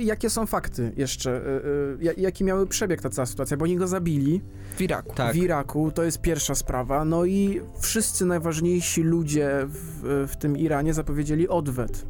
[0.00, 1.30] jakie są fakty jeszcze?
[1.30, 1.60] e, e,
[2.00, 3.56] ja- Jaki miały przebieg ta cała sytuacja?
[3.56, 4.42] Bo oni go zabili
[4.76, 5.14] W Iraku.
[5.14, 5.32] Tak.
[5.32, 10.94] w Iraku, to jest pierwsza sprawa, no i wszyscy najważniejsi ludzie w, w tym Iranie
[10.94, 12.06] zapowiedzieli odwet.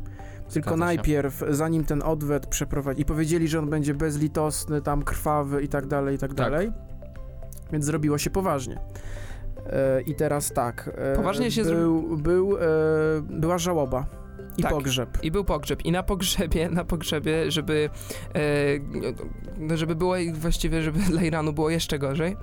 [0.52, 5.68] Tylko najpierw, zanim ten odwet przeprowadzić, i powiedzieli, że on będzie bezlitosny, tam krwawy i
[5.68, 6.36] tak dalej, i tak, Tak.
[6.36, 6.72] dalej.
[7.72, 8.78] Więc zrobiło się poważnie.
[9.66, 10.90] E, I teraz tak.
[10.96, 12.60] e, Poważnie się był, był, e,
[13.22, 14.06] Była żałoba
[14.58, 14.72] i Tak.
[14.72, 15.18] pogrzeb.
[15.22, 15.84] I był pogrzeb.
[15.84, 17.90] I na pogrzebie, na pogrzebie, żeby,
[18.34, 18.40] e,
[19.58, 22.36] no, żeby było i właściwie, żeby dla Iranu było jeszcze gorzej.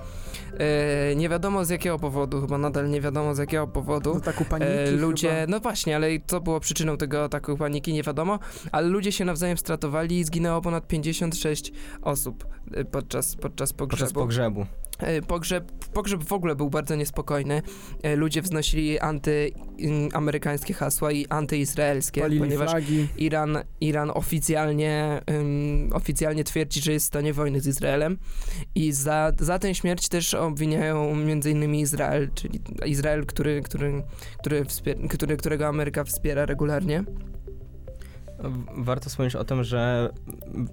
[0.59, 4.13] E, nie wiadomo z jakiego powodu, chyba nadal nie wiadomo z jakiego powodu.
[4.13, 5.45] Z ataku paniki E, ludzie, chyba.
[5.51, 8.39] no właśnie, ale co było przyczyną tego ataku paniki, nie wiadomo,
[8.71, 12.47] ale ludzie się nawzajem stratowali i zginęło ponad 56 osób
[12.91, 14.65] podczas, podczas Podczas pogrzebu.
[14.99, 17.61] E, Pogrzeb, pogrzeb w ogóle był bardzo niespokojny.
[18.03, 23.07] E, Ludzie wznosili antyamerykańskie hasła i antyizraelskie, Palili ponieważ flagi.
[23.17, 28.17] Iran, Iran oficjalnie, ym, oficjalnie twierdzi, że jest w stanie wojny z Izraelem
[28.75, 34.03] i za, za tę śmierć też obwiniają innymi Izrael, czyli Izrael, który, który,
[34.39, 37.03] który, wspier- który, którego Ameryka wspiera regularnie.
[38.77, 40.09] Warto wspomnieć o tym, że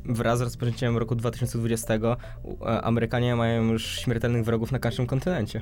[0.04, 1.94] wraz z rozpoczęciem roku 2020
[2.42, 5.60] u- e, Amerykanie mają już śmiertelnych wrogów na każdym kontynencie.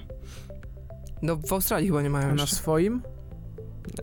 [1.22, 2.56] No w Australii chyba nie mają Na jeszcze.
[2.56, 3.02] swoim?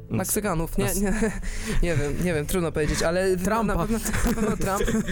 [0.09, 1.13] Meksykanów, nie, nie,
[1.83, 3.63] nie wiem, nie wiem, trudno powiedzieć, ale Trumpa.
[3.63, 5.05] na pewno, na pewno Trump,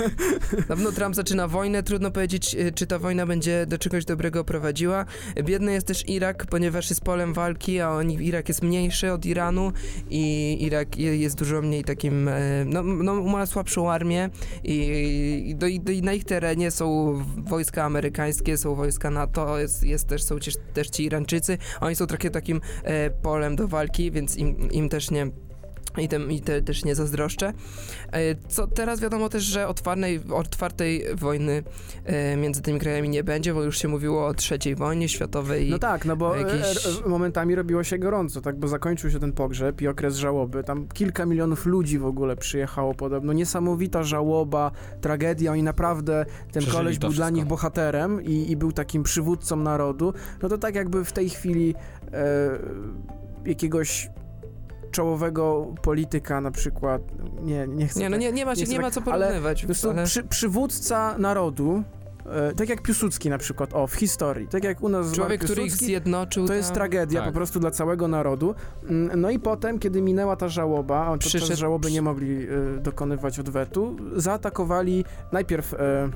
[0.57, 4.43] na pewno Trump zaczyna wojnę, trudno powiedzieć, y, czy ta wojna będzie do czegoś dobrego
[4.43, 5.05] prowadziła.
[5.43, 9.72] Biedny jest też Irak, ponieważ jest polem walki, a oni, Irak jest mniejszy od Iranu
[10.09, 14.30] i Irak je- jest dużo mniej takim, e, no, no ma słabszą armię
[14.63, 15.55] i,
[15.89, 20.39] i, i na ich terenie są wojska amerykańskie, są wojska NATO, jest, jest też, są
[20.39, 24.89] też, też ci Irańczycy, oni są trochę takim e, polem do walki, więc im, im
[24.89, 25.28] też nie.
[25.97, 27.53] I, tym, I te, też nie zazdroszczę.
[28.12, 31.64] E, Co teraz wiadomo też, że otwartej, otwartej wojny
[32.05, 35.70] e, między tymi krajami nie będzie, bo już się mówiło o trzeciej wojnie światowej.
[35.70, 39.32] No tak, no bo e, e, momentami robiło się gorąco, tak, bo zakończył się ten
[39.34, 40.64] pogrzeb i okres żałoby.
[40.64, 43.34] Tam kilka milionów ludzi w ogóle przyjechało podobno.
[43.34, 45.51] Niesamowita żałoba, tragedia.
[45.51, 47.36] Oni naprawdę, ten Przeżyli koleś był dla wszystko.
[47.36, 50.14] nich bohaterem i, i był takim przywódcą narodu.
[50.41, 51.76] No to tak jakby w tej chwili
[52.14, 52.49] e,
[53.45, 54.10] jakiegoś
[54.92, 57.02] czołowego polityka na przykład,
[57.42, 59.62] nie, nie chcę nie, no tak- nie, nie, ma, nie ma tak- co ale porównywać.
[59.62, 61.84] po prostu ale- przy, przywódca narodu,
[62.26, 65.64] e, tak jak Piłsudski na przykład, o, w historii, tak jak u nas Człowiek, który
[65.64, 66.48] ich zjednoczył.
[66.48, 67.30] to jest tam- tragedia Tak.
[67.30, 68.56] po prostu dla całego narodu.
[68.84, 72.80] Mm, No i potem, kiedy minęła ta żałoba, a podczas Przyszedł- żałoby nie mogli e,
[72.82, 76.10] dokonywać odwetu, zaatakowali najpierw, e,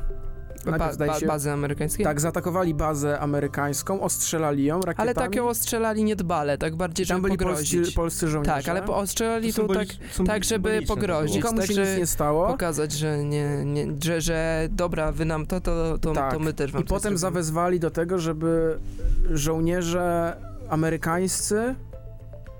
[0.72, 2.03] najpierw Ba, ba, się, bazy amerykańskie?
[2.03, 5.09] tak, zaatakowali bazę amerykańską, ostrzelali ją rakietami.
[5.09, 7.74] ale tak ją ostrzelali niedbale, tak bardziej, Tam żeby byli pogrozić.
[7.80, 8.55] polscy, polscy żołnierze.
[8.55, 11.36] tak, ale ostrzelali to tak, Symboli- tak, żeby pogrozić.
[11.36, 12.47] Nikomu się Także nic nie stało.
[12.47, 16.34] pokazać, że nie, nie że, że dobra, wy nam to, to, to, Tak.
[16.34, 17.18] to my też wam I potem zrobimy.
[17.20, 18.80] zawezwali do tego, żeby
[19.32, 20.36] żołnierze
[20.70, 21.76] amerykańscy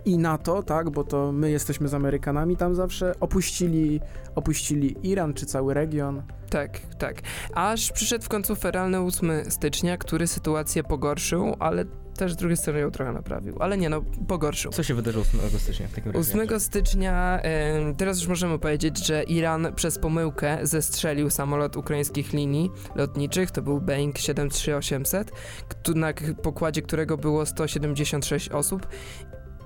[0.06, 3.99] i NATO, tak, bo to my jesteśmy z Amerykanami tam zawsze, opuścili,
[4.36, 6.24] opuścili Iran czy cały region.
[6.49, 7.16] Tak, tak.
[7.54, 11.86] Aż przyszedł w końcu feralny 8 stycznia, który sytuację pogorszył, ale
[12.18, 13.56] też z drugiej strony ją trochę naprawił.
[13.60, 14.72] Ale nie no, pogorszył.
[14.72, 16.32] Co się wydarzyło 8 stycznia w takim razie?
[16.47, 22.72] 8 stycznia, em, teraz już możemy powiedzieć, że Iran przez pomyłkę zestrzelił samolot ukraińskich linii
[22.95, 25.32] lotniczych, to był Boeing 737,
[25.68, 28.88] któ- na k- pokładzie którego było 176 osób.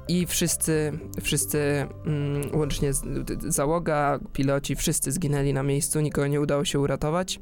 [0.08, 0.92] I wszyscy,
[1.22, 2.92] wszyscy mm, łącznie
[3.48, 7.40] załoga, piloci, wszyscy zginęli na miejscu, nikogo nie udało się uratować.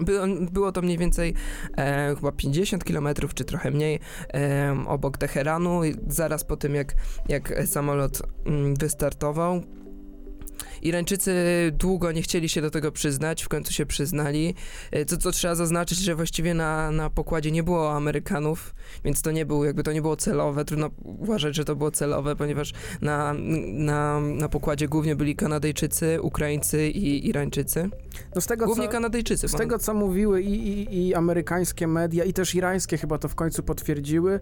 [0.00, 1.34] Było, było to mniej więcej
[1.76, 6.94] e, chyba 50 km, czy trochę mniej, em, obok Teheranu, zaraz po tym jak,
[7.28, 9.62] jak samolot mm, wystartował.
[10.82, 11.32] Irańczycy
[11.72, 14.54] długo nie chcieli się do tego przyznać, w końcu się przyznali.
[14.90, 18.74] E, Co, co trzeba zaznaczyć, że właściwie na, na pokładzie nie było Amerykanów,
[19.04, 20.64] więc to nie było, jakby to nie było celowe.
[20.64, 23.34] Trudno uważać, że to było celowe, ponieważ na,
[23.66, 27.90] na, na pokładzie głównie byli Kanadyjczycy, Ukraińcy i Irańczycy.
[28.34, 29.48] No z tego, Głównie co, Kanadyjczycy.
[29.48, 33.28] z bo- tego, co mówiły i, i, i amerykańskie media, i też irańskie chyba to
[33.28, 34.40] w końcu potwierdziły,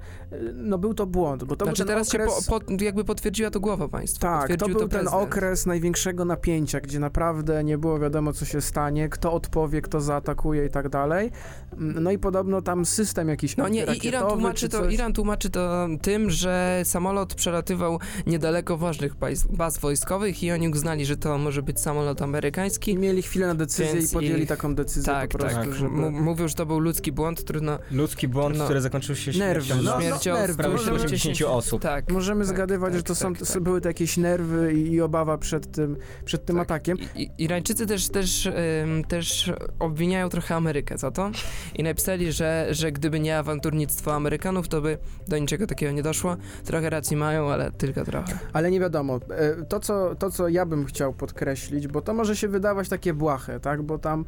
[0.55, 2.45] no był to błąd, bo to znaczy był ten teraz okres...
[2.45, 4.20] się po, po, jakby potwierdziła to głowa państwa.
[4.49, 5.16] Tak, to był ten prezydent.
[5.22, 10.66] okres największego napięcia, gdzie naprawdę nie było wiadomo, co się stanie, kto odpowie, kto zaatakuje
[10.66, 11.31] i tak dalej.
[11.72, 14.91] Mm, No i podobno tam system jakiś No nie, i Iran tłumaczy, czy to.
[14.91, 19.12] Iran tłumaczy to tym, że samolot przelatywał niedaleko ważnych
[19.51, 22.99] baz, wojskowych i oni uznali, że to może być samolot I amerykański.
[22.99, 25.72] mieli chwilę na decyzję i podjęli ich- taką decyzję Tak, po prostu, tak.
[25.72, 26.11] żeby...
[26.11, 27.79] Mówił, że to był ludzki błąd, trudno.
[27.91, 28.64] Ludzki błąd, No.
[28.64, 31.83] który zakończył się śmiercią no, no, śmiercią prawie możemy- 70 osób.
[31.83, 32.11] Tak.
[32.12, 33.62] Możemy Tak, zgadywać, że tak, to są, tak, tak.
[33.62, 36.62] były to jakieś nerwy i, i obawa przed tym, przed tym Tak.
[36.62, 36.97] atakiem.
[37.14, 41.31] I, Irańczycy też, też, ym, też obwiniają trochę Amerykę za to
[41.75, 44.99] i napisali, że, że gdyby nie awanturnictwo Amerykanów, to by
[45.29, 46.37] do niczego takiego nie doszło.
[46.64, 48.39] Trochę racji mają, ale tylko trochę.
[48.53, 49.21] Ale nie wiadomo.
[49.31, 53.14] E, To co, to, co ja bym chciał podkreślić, bo to może się wydawać takie
[53.14, 53.83] błahe, tak?
[53.83, 54.25] Bo tam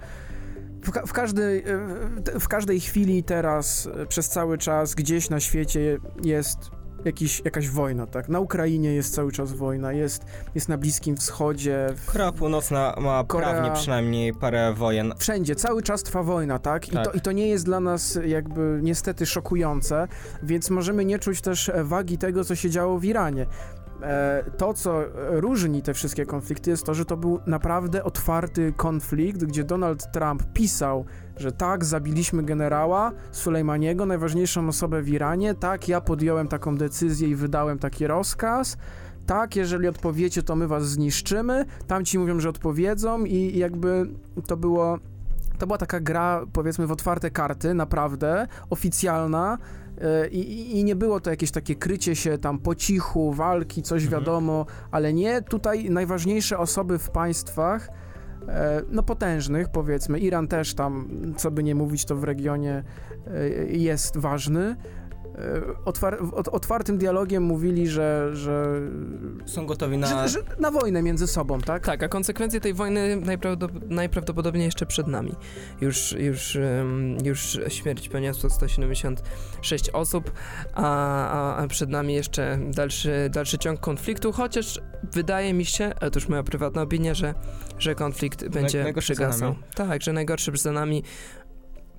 [0.82, 1.62] w, ka- w, każdej, e,
[2.36, 6.58] w- w każdej chwili teraz, e, przez cały czas, gdzieś na świecie jest
[7.04, 8.28] jakiś, jakaś wojna, tak?
[8.28, 10.24] Na Ukrainie jest cały czas wojna, jest,
[10.54, 15.12] jest na Bliskim Wschodzie, w, Korea Północna ma Korea- prawnie przynajmniej parę wojen.
[15.18, 16.88] wszędzie, cały czas trwa wojna, tak?
[16.88, 17.04] I, Tak.
[17.04, 20.08] To, I to nie jest dla nas jakby niestety szokujące,
[20.42, 23.46] więc możemy nie czuć też wagi tego, co się działo w Iranie.
[24.02, 29.44] E, To, co różni te wszystkie konflikty, jest to, że to był naprawdę otwarty konflikt,
[29.44, 31.04] gdzie Donald Trump pisał,
[31.36, 37.34] że tak, zabiliśmy generała Sulejmaniego, najważniejszą osobę w Iranie, tak, ja podjąłem taką decyzję i
[37.34, 38.76] wydałem taki rozkaz.
[39.26, 41.64] Tak, jeżeli odpowiecie, to my was zniszczymy.
[41.86, 44.06] Tamci mówią, że odpowiedzą i jakby
[44.46, 44.98] to było
[45.58, 49.58] to była taka gra, powiedzmy, w otwarte karty, naprawdę, oficjalna.
[50.00, 54.04] E, I, i- nie było to jakieś takie krycie się tam po cichu, walki, coś
[54.04, 54.20] Mhm.
[54.22, 55.42] wiadomo, ale nie.
[55.42, 57.88] Tutaj najważniejsze osoby w państwach,
[58.48, 62.84] e, no potężnych powiedzmy, Iran też tam, co by nie mówić, to w regionie
[63.26, 64.76] e, jest ważny.
[65.38, 66.18] E, Otwar
[66.52, 68.80] otwartym dialogiem mówili, że, że,
[69.46, 70.06] Są gotowi na...
[70.06, 71.86] że, że na wojnę między sobą, tak?
[71.86, 75.32] Tak, a konsekwencje tej wojny najprawdop- najprawdopodobniej jeszcze przed nami.
[75.80, 76.58] Już, już,
[77.24, 80.32] już śmierć poniosło 176 osób,
[80.74, 84.80] a, a, przed nami jeszcze dalszy, dalszy ciąg konfliktu, chociaż
[85.12, 87.34] wydaje mi się, ale to już moja prywatna opinia, że,
[87.78, 89.48] że konflikt będzie przygasał.
[89.48, 89.62] nami.
[89.74, 91.02] Tak, że najgorszy za nami.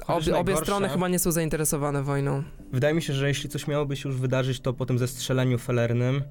[0.07, 2.43] Obie, strony chyba nie są zainteresowane wojną.
[2.71, 6.23] Wydaje mi się, że jeśli coś miałoby się już wydarzyć, to po tym zestrzeleniu felernym,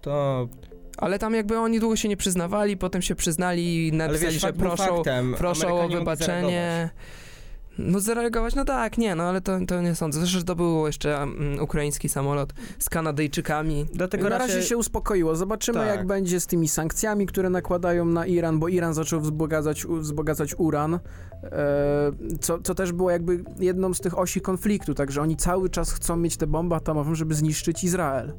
[0.00, 0.48] to...
[0.98, 5.02] Ale tam jakby oni długo się nie przyznawali, potem się przyznali napisali, wiesz, że proszą,
[5.38, 6.90] proszą o wybaczenie.
[7.78, 10.20] No zareagować, no tak, nie, no ale to, to nie sądzę.
[10.20, 13.86] Zresztą to był jeszcze mm, ukraiński samolot z Kanadyjczykami.
[13.94, 15.36] Dlatego na razie się uspokoiło.
[15.36, 15.88] Zobaczymy, Tak.
[15.88, 20.94] jak będzie z tymi sankcjami, które nakładają na Iran, bo Iran zaczął wzbogacać, wzbogacać uran,
[20.94, 21.00] e,
[22.40, 26.16] co, co też było jakby jedną z tych osi konfliktu, także oni cały czas chcą
[26.16, 28.32] mieć te bomby atomowe, żeby zniszczyć Izrael.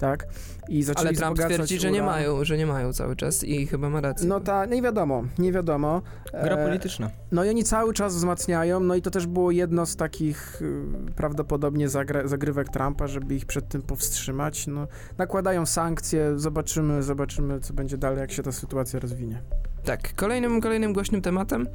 [0.00, 0.26] Tak?
[0.68, 3.90] I zaczęli Ale Trump twierdzi, że nie mają, że nie mają cały czas i chyba
[3.90, 4.28] ma rację.
[4.28, 6.02] No ta, nie wiadomo, nie wiadomo.
[6.32, 7.10] Gra E, polityczna.
[7.32, 10.84] No i oni cały czas wzmacniają, no i to też było jedno z takich y,
[11.16, 14.66] prawdopodobnie zagra- zagrywek Trumpa, żeby ich przed tym powstrzymać.
[14.66, 14.86] No,
[15.18, 19.42] nakładają sankcje, zobaczymy, zobaczymy, co będzie dalej, jak się ta sytuacja rozwinie.
[19.84, 21.66] Tak, kolejnym, kolejnym głośnym tematem,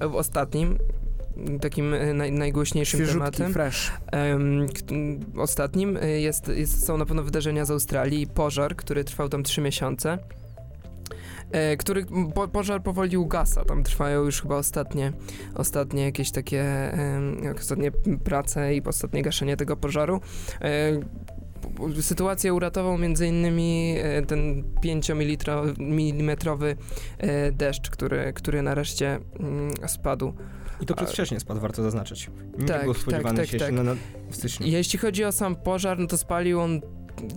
[0.00, 0.78] e, ostatnim,
[1.60, 3.92] takim e, naj, najgłośniejszym Świeżutki, tematem, fresh.
[4.12, 9.04] em, k- m, ostatnim e, jest, jest, są na pewno wydarzenia z Australii, pożar, który
[9.04, 10.18] trwał tam trzy miesiące.
[11.52, 13.64] E, który po, pożar powoli ugasa.
[13.64, 15.12] Tam trwają już chyba ostatnie,
[15.54, 16.64] ostatnie jakieś takie
[17.42, 17.90] jak ostatnie
[18.24, 20.20] prace i ostatnie gaszenie tego pożaru.
[20.60, 21.00] E,
[22.00, 25.10] Sytuację uratował między innymi e, ten 5
[25.78, 26.76] milimetrowy
[27.18, 30.32] e, deszcz, który, który nareszcie mm, spadł.
[30.80, 32.30] I to przedwcześnie spadł, warto zaznaczyć.
[32.58, 33.60] Nie Tak, było tak, spodziewane tak, się tak.
[33.60, 34.00] jeszcze na, na
[34.30, 34.66] w styczniu.
[34.66, 36.80] Jeśli chodzi o sam pożar, no to spalił on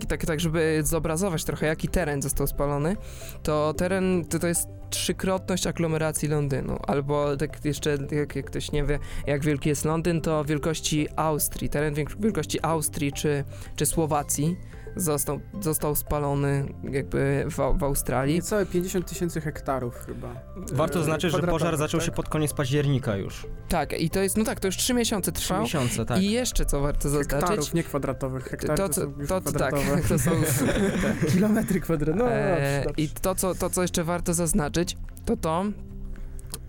[0.08, 2.96] tak, tak żeby zobrazować trochę, jaki teren został spalony,
[3.42, 8.84] to teren to, to jest trzykrotność aglomeracji Londynu, albo tak jeszcze, jak, jak ktoś nie
[8.84, 13.44] wie, jak wielki jest Londyn, to wielkości Austrii, teren wielkości Austrii czy,
[13.76, 14.56] czy Słowacji
[14.96, 18.34] został, został spalony jakby w, w Australii.
[18.34, 20.34] Niecałe 50 tysięcy hektarów chyba.
[20.72, 22.06] Warto E, zaznaczyć, że pożar zaczął tak?
[22.06, 23.46] się pod koniec października już.
[23.68, 25.62] Tak, i to jest, no tak, to już trzy miesiące Trzy trwał.
[25.62, 26.22] miesiące, tak.
[26.22, 28.44] I jeszcze co warto zaznaczyć, Hektarów, nie kwadratowych.
[28.44, 29.74] Hektary to, to, to, to tak,
[30.08, 30.30] to są
[31.32, 32.24] Kilometry kwadratowe.
[32.24, 33.02] No, E, dobrze, dobrze.
[33.02, 35.64] I to co, to, co jeszcze warto zaznaczyć, to to,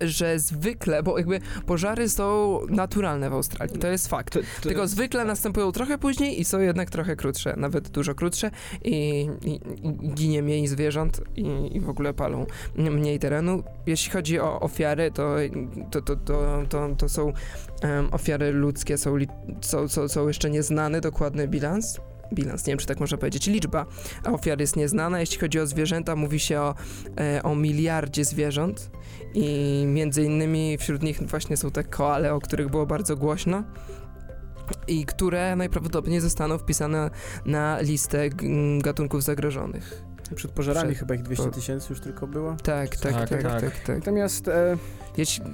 [0.02, 4.34] że zwykle, bo jakby pożary są naturalne w Australii, to jest fakt.
[4.34, 8.52] To, to, Tylko zwykle następują trochę później i są jednak trochę krótsze, nawet dużo krótsze
[8.84, 13.64] i, i, i ginie mniej zwierząt i, i w ogóle palą mniej terenu.
[13.86, 15.36] Jeśli chodzi o ofiary, to,
[15.92, 17.34] to, to, to, to, to są
[17.82, 19.28] em, ofiary ludzkie, są, li,
[19.62, 22.00] są, są, są jeszcze nieznany dokładny bilans.
[22.34, 23.86] Bilans, nie wiem czy tak można powiedzieć, liczba
[24.26, 25.20] ofiar jest nieznana.
[25.20, 26.76] Jeśli chodzi o zwierzęta, mówi się o,
[27.20, 28.90] e, o miliardzie zwierząt
[29.34, 33.64] i między innymi wśród nich właśnie są te koale, o których było bardzo głośno
[34.88, 37.10] i które najprawdopodobniej zostaną wpisane
[37.46, 40.02] na listę g- gatunków zagrożonych.
[40.36, 42.56] Przed pożarami Przed- chyba ich 200 po- tysięcy już tylko było.
[42.64, 43.80] Tak, tak, tak, Tak, tak, tak.
[43.80, 43.98] tak.
[43.98, 44.78] Natomiast e,
[45.18, 45.46] Jeśli,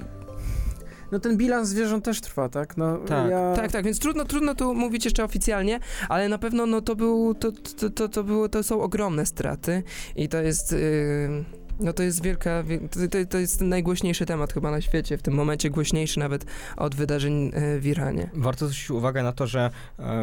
[1.12, 2.76] no ten bilans zwierząt też trwa, tak?
[2.76, 3.30] No, Tak.
[3.30, 3.52] ja...
[3.56, 7.34] Tak, tak, więc trudno, trudno tu mówić jeszcze oficjalnie, ale na pewno no, to, był,
[7.34, 9.82] to, to, to, to, było, to są ogromne straty
[10.16, 10.72] i to jest...
[10.72, 11.44] Yy,
[11.80, 15.34] no to jest wielka, wie- to, to, jest najgłośniejszy temat chyba na świecie, w tym
[15.34, 16.44] momencie głośniejszy nawet
[16.76, 18.30] od wydarzeń e, w Iranie.
[18.34, 19.70] Warto zwrócić uwagę na to, że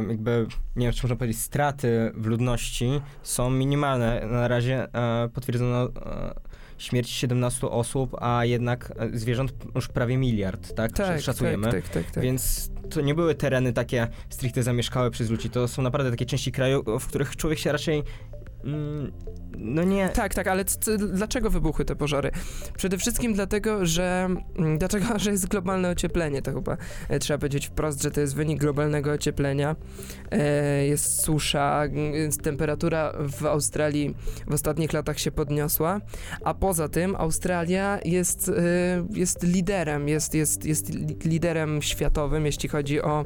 [0.10, 4.28] jakby, nie wiem, czy można powiedzieć, straty w ludności są minimalne.
[4.32, 5.90] Na razie e, potwierdzono
[6.80, 10.92] śmierć 17 osób, a jednak e, zwierząt już prawie miliard, tak?
[10.92, 11.72] Tak, Szacujemy.
[11.72, 12.24] tak, tak, tak, tak.
[12.24, 15.50] Więc to nie były tereny takie stricte zamieszkałe przez ludzi.
[15.50, 18.04] To są naprawdę takie części kraju, w których człowiek się raczej.
[18.64, 19.12] Mm,
[19.58, 20.10] no nie.
[20.10, 20.66] Tak, tak, ale
[20.98, 22.32] dlaczego wybuchły te pożary?
[22.78, 26.78] Przede wszystkim dlatego, że mm, dlaczego, że jest globalne ocieplenie, to chyba
[27.10, 29.76] e, trzeba powiedzieć wprost, że to jest wynik globalnego ocieplenia.
[30.32, 31.84] E, jest susza,
[32.44, 34.16] temperatura w Australii
[34.48, 36.02] w ostatnich latach się podniosła,
[36.44, 38.52] a poza tym Australia jest, e,
[39.14, 43.26] jest liderem, jest, jest, jest li- liderem światowym, jeśli chodzi o,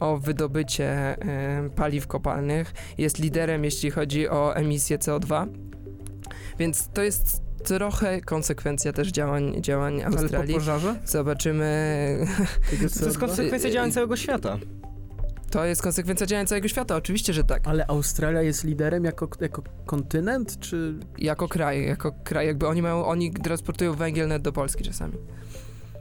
[0.00, 5.46] o wydobycie e, paliw kopalnych, jest liderem, jeśli chodzi o emisję CO2.
[6.58, 10.54] Więc to jest trochę konsekwencja też działań, działań Ale po Australii.
[10.54, 10.96] pożarze?
[11.04, 12.26] Zobaczymy.
[12.70, 13.18] To jest CO2?
[13.18, 14.58] konsekwencja działań całego świata.
[15.50, 17.68] To jest konsekwencja działań całego świata, oczywiście, że tak.
[17.68, 20.94] Ale Australia jest liderem jako, jako kontynent, czy...
[21.18, 25.14] Jako kraj, jako kraj, jakby oni mają, oni transportują węgiel nawet do Polski czasami.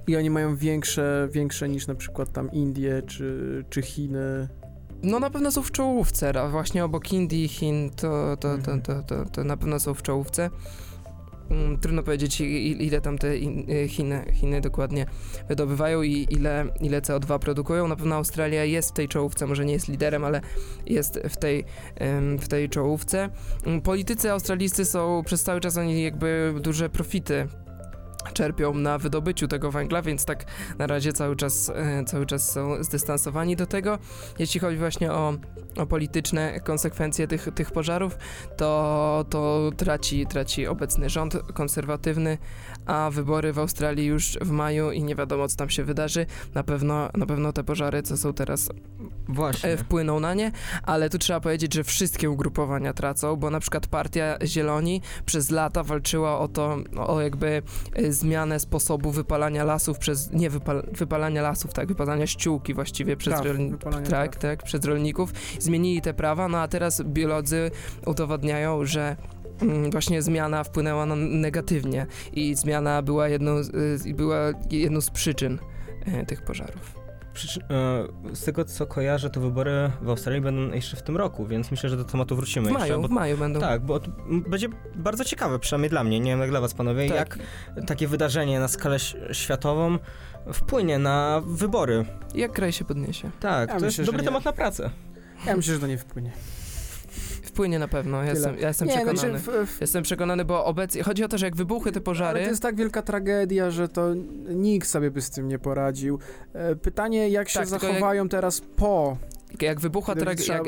[0.07, 4.47] I oni mają większe, większe niż na przykład tam Indie, czy, czy Chiny.
[5.03, 8.71] No na pewno są w czołówce, a właśnie obok Indii i Chin to, to, to,
[8.71, 8.81] Mhm.
[8.81, 10.49] to, to, to na pewno są w czołówce.
[11.51, 15.05] Mm, Trudno powiedzieć, ile tam te y, Chiny, Chiny dokładnie
[15.49, 17.87] wydobywają i ile, ile CO2 produkują.
[17.87, 20.41] Na pewno Australia jest w tej czołówce, może nie jest liderem, ale
[20.85, 21.63] jest w tej,
[22.39, 23.29] w tej czołówce.
[23.65, 27.47] Mm, Politycy australijscy są przez cały czas oni jakby duże profity
[28.33, 30.45] czerpią na wydobyciu tego węgla, więc tak
[30.77, 33.97] na razie cały czas, e, cały czas są zdystansowani do tego.
[34.39, 35.33] Jeśli chodzi właśnie o,
[35.77, 38.17] o polityczne konsekwencje tych, tych pożarów,
[38.57, 42.37] to, to traci, traci obecny rząd konserwatywny,
[42.87, 46.25] a wybory w Australii już w maju i nie wiadomo, co tam się wydarzy.
[46.53, 48.69] Na pewno, na pewno te pożary, co są teraz,
[49.27, 49.69] Właśnie.
[49.69, 50.51] e, wpłyną na nie,
[50.83, 55.83] ale tu trzeba powiedzieć, że wszystkie ugrupowania tracą, bo na przykład partia Zieloni przez lata
[55.83, 57.61] walczyła o to, o jakby
[57.93, 63.33] e, zmianę sposobu wypalania lasów przez, nie wypal, wypalania lasów, tak, wypalania ściółki właściwie przez,
[63.33, 65.33] Traw, rolni- tak, tak, przez rolników.
[65.59, 67.71] Zmienili te prawa, no a teraz biolodzy
[68.05, 69.15] udowadniają, że
[69.91, 74.37] właśnie zmiana wpłynęła na negatywnie i zmiana była jedną, z- była
[74.71, 75.59] jedną z przyczyn
[76.05, 76.97] e, tych pożarów.
[77.69, 81.71] E, z tego co kojarzę, to wybory w Australii będą jeszcze w tym roku, więc
[81.71, 82.87] myślę, że do tematu wrócimy W jeszcze.
[82.87, 83.59] maju, bo- w maju będą.
[83.59, 83.99] Tak, bo
[84.49, 87.17] będzie bardzo ciekawe, przynajmniej dla mnie, nie wiem jak dla was panowie, Tak.
[87.17, 87.39] jak
[87.87, 88.97] takie wydarzenie na skalę
[89.31, 89.97] światową
[90.53, 92.05] wpłynie na wybory.
[92.35, 93.31] Jak kraj się podniesie?
[93.39, 94.89] Tak, Ja to myślę, jest dobry temat na pracę.
[95.45, 96.31] Ja myślę, że to nie wpłynie.
[97.57, 99.39] Wpłynie na pewno, ja jestem, ja jestem nie, przekonany.
[99.39, 102.03] Znaczy, w, w, Jestem przekonany, bo obecnie, chodzi o to, że jak wybuchły te ale
[102.03, 104.13] pożary, to jest tak wielka tragedia, że to
[104.49, 106.19] nikt sobie by z tym nie poradził.
[106.53, 109.17] E, Pytanie, jak się Tak, tylko jak- zachowają teraz po...
[109.61, 110.67] jak wybuchła trage- jak,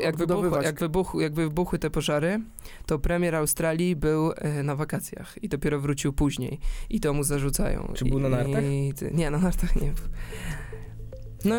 [0.62, 2.40] jak, wybuch, jak wybuchły te pożary,
[2.86, 6.58] to premier Australii był e, na wakacjach i dopiero wrócił później
[6.90, 7.92] i to mu zarzucają.
[7.94, 8.64] Czy był na I- nartach?
[8.64, 10.04] I, nie, na nartach nie był.
[11.44, 11.54] No,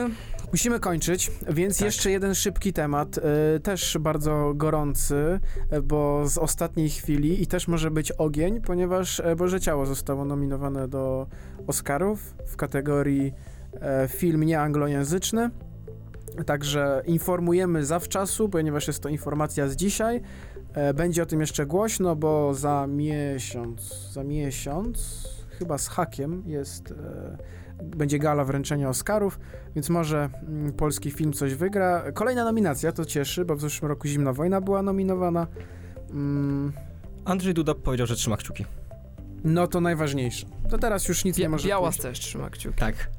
[0.52, 1.86] Musimy kończyć, więc Tak.
[1.86, 7.68] jeszcze jeden szybki temat, e, też bardzo gorący, e, bo z ostatniej chwili i też
[7.68, 11.28] może być ogień, ponieważ e, Boże Ciało zostało nominowane do
[11.68, 13.34] Oscarów w kategorii
[13.82, 15.50] e, film nieanglojęzyczny.
[16.46, 20.22] Także informujemy zawczasu, ponieważ jest to informacja z dzisiaj.
[20.74, 25.28] E, Będzie o tym jeszcze głośno, bo za miesiąc, za miesiąc,
[25.60, 27.38] chyba z hakiem jest, e,
[27.82, 29.40] będzie gala wręczenia Oscarów,
[29.76, 32.04] więc może mm, polski film coś wygra.
[32.14, 35.48] Kolejna nominacja, to cieszy, bo w zeszłym roku Zimna Wojna była nominowana.
[36.12, 36.72] Mm,
[37.26, 38.66] Andrzej Duda powiedział, że trzyma kciuki.
[39.44, 40.46] no to najważniejsze.
[40.70, 42.02] To teraz już nic nie Bia- może Białas pójść.
[42.02, 42.78] też trzyma kciuki.
[42.80, 43.10] Tak.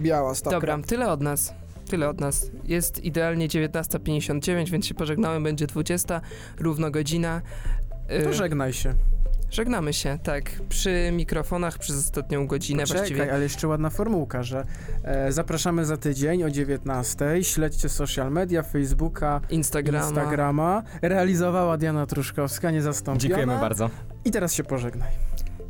[0.00, 0.56] Biała stopka.
[0.60, 1.54] Dobra, tyle od nas.
[1.90, 2.50] Tyle od nas.
[2.64, 6.20] Jest idealnie 19.59, więc się pożegnałem, będzie 20,
[6.58, 7.42] równo godzina.
[8.08, 8.94] To Y, żegnaj się.
[9.50, 13.32] Żegnamy się, tak, przy mikrofonach przez ostatnią godzinę Poczekaj, właściwie.
[13.32, 14.64] ale jeszcze ładna formułka, że
[15.04, 17.44] e, zapraszamy za tydzień o 19.
[17.44, 20.06] Śledźcie social media, Facebooka, Instagrama.
[20.06, 20.82] Instagrama.
[21.02, 23.20] Realizowała Diana Truszkowska, niezastąpiona.
[23.20, 23.90] Dziękujemy bardzo.
[24.24, 25.10] I teraz się pożegnaj.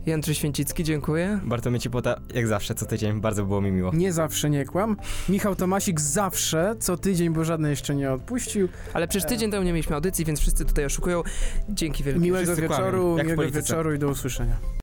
[0.06, 1.40] Jędry Święcicki, dziękuję.
[1.44, 3.90] Bartłomiej Cipota, jak zawsze, co tydzień, bardzo było mi miło.
[3.94, 4.96] Nie zawsze nie kłam.
[5.28, 8.68] Michał Tomasik zawsze, co tydzień, bo żadnej jeszcze nie odpuścił.
[8.94, 9.28] Ale przez E.
[9.28, 11.22] tydzień temu nie mieliśmy audycji, więc wszyscy tutaj oszukują.
[11.68, 12.20] Dzięki wielkie.
[12.20, 13.60] Miłego wszyscy wieczoru, miłego polityce.
[13.62, 14.56] wieczoru i do usłyszenia.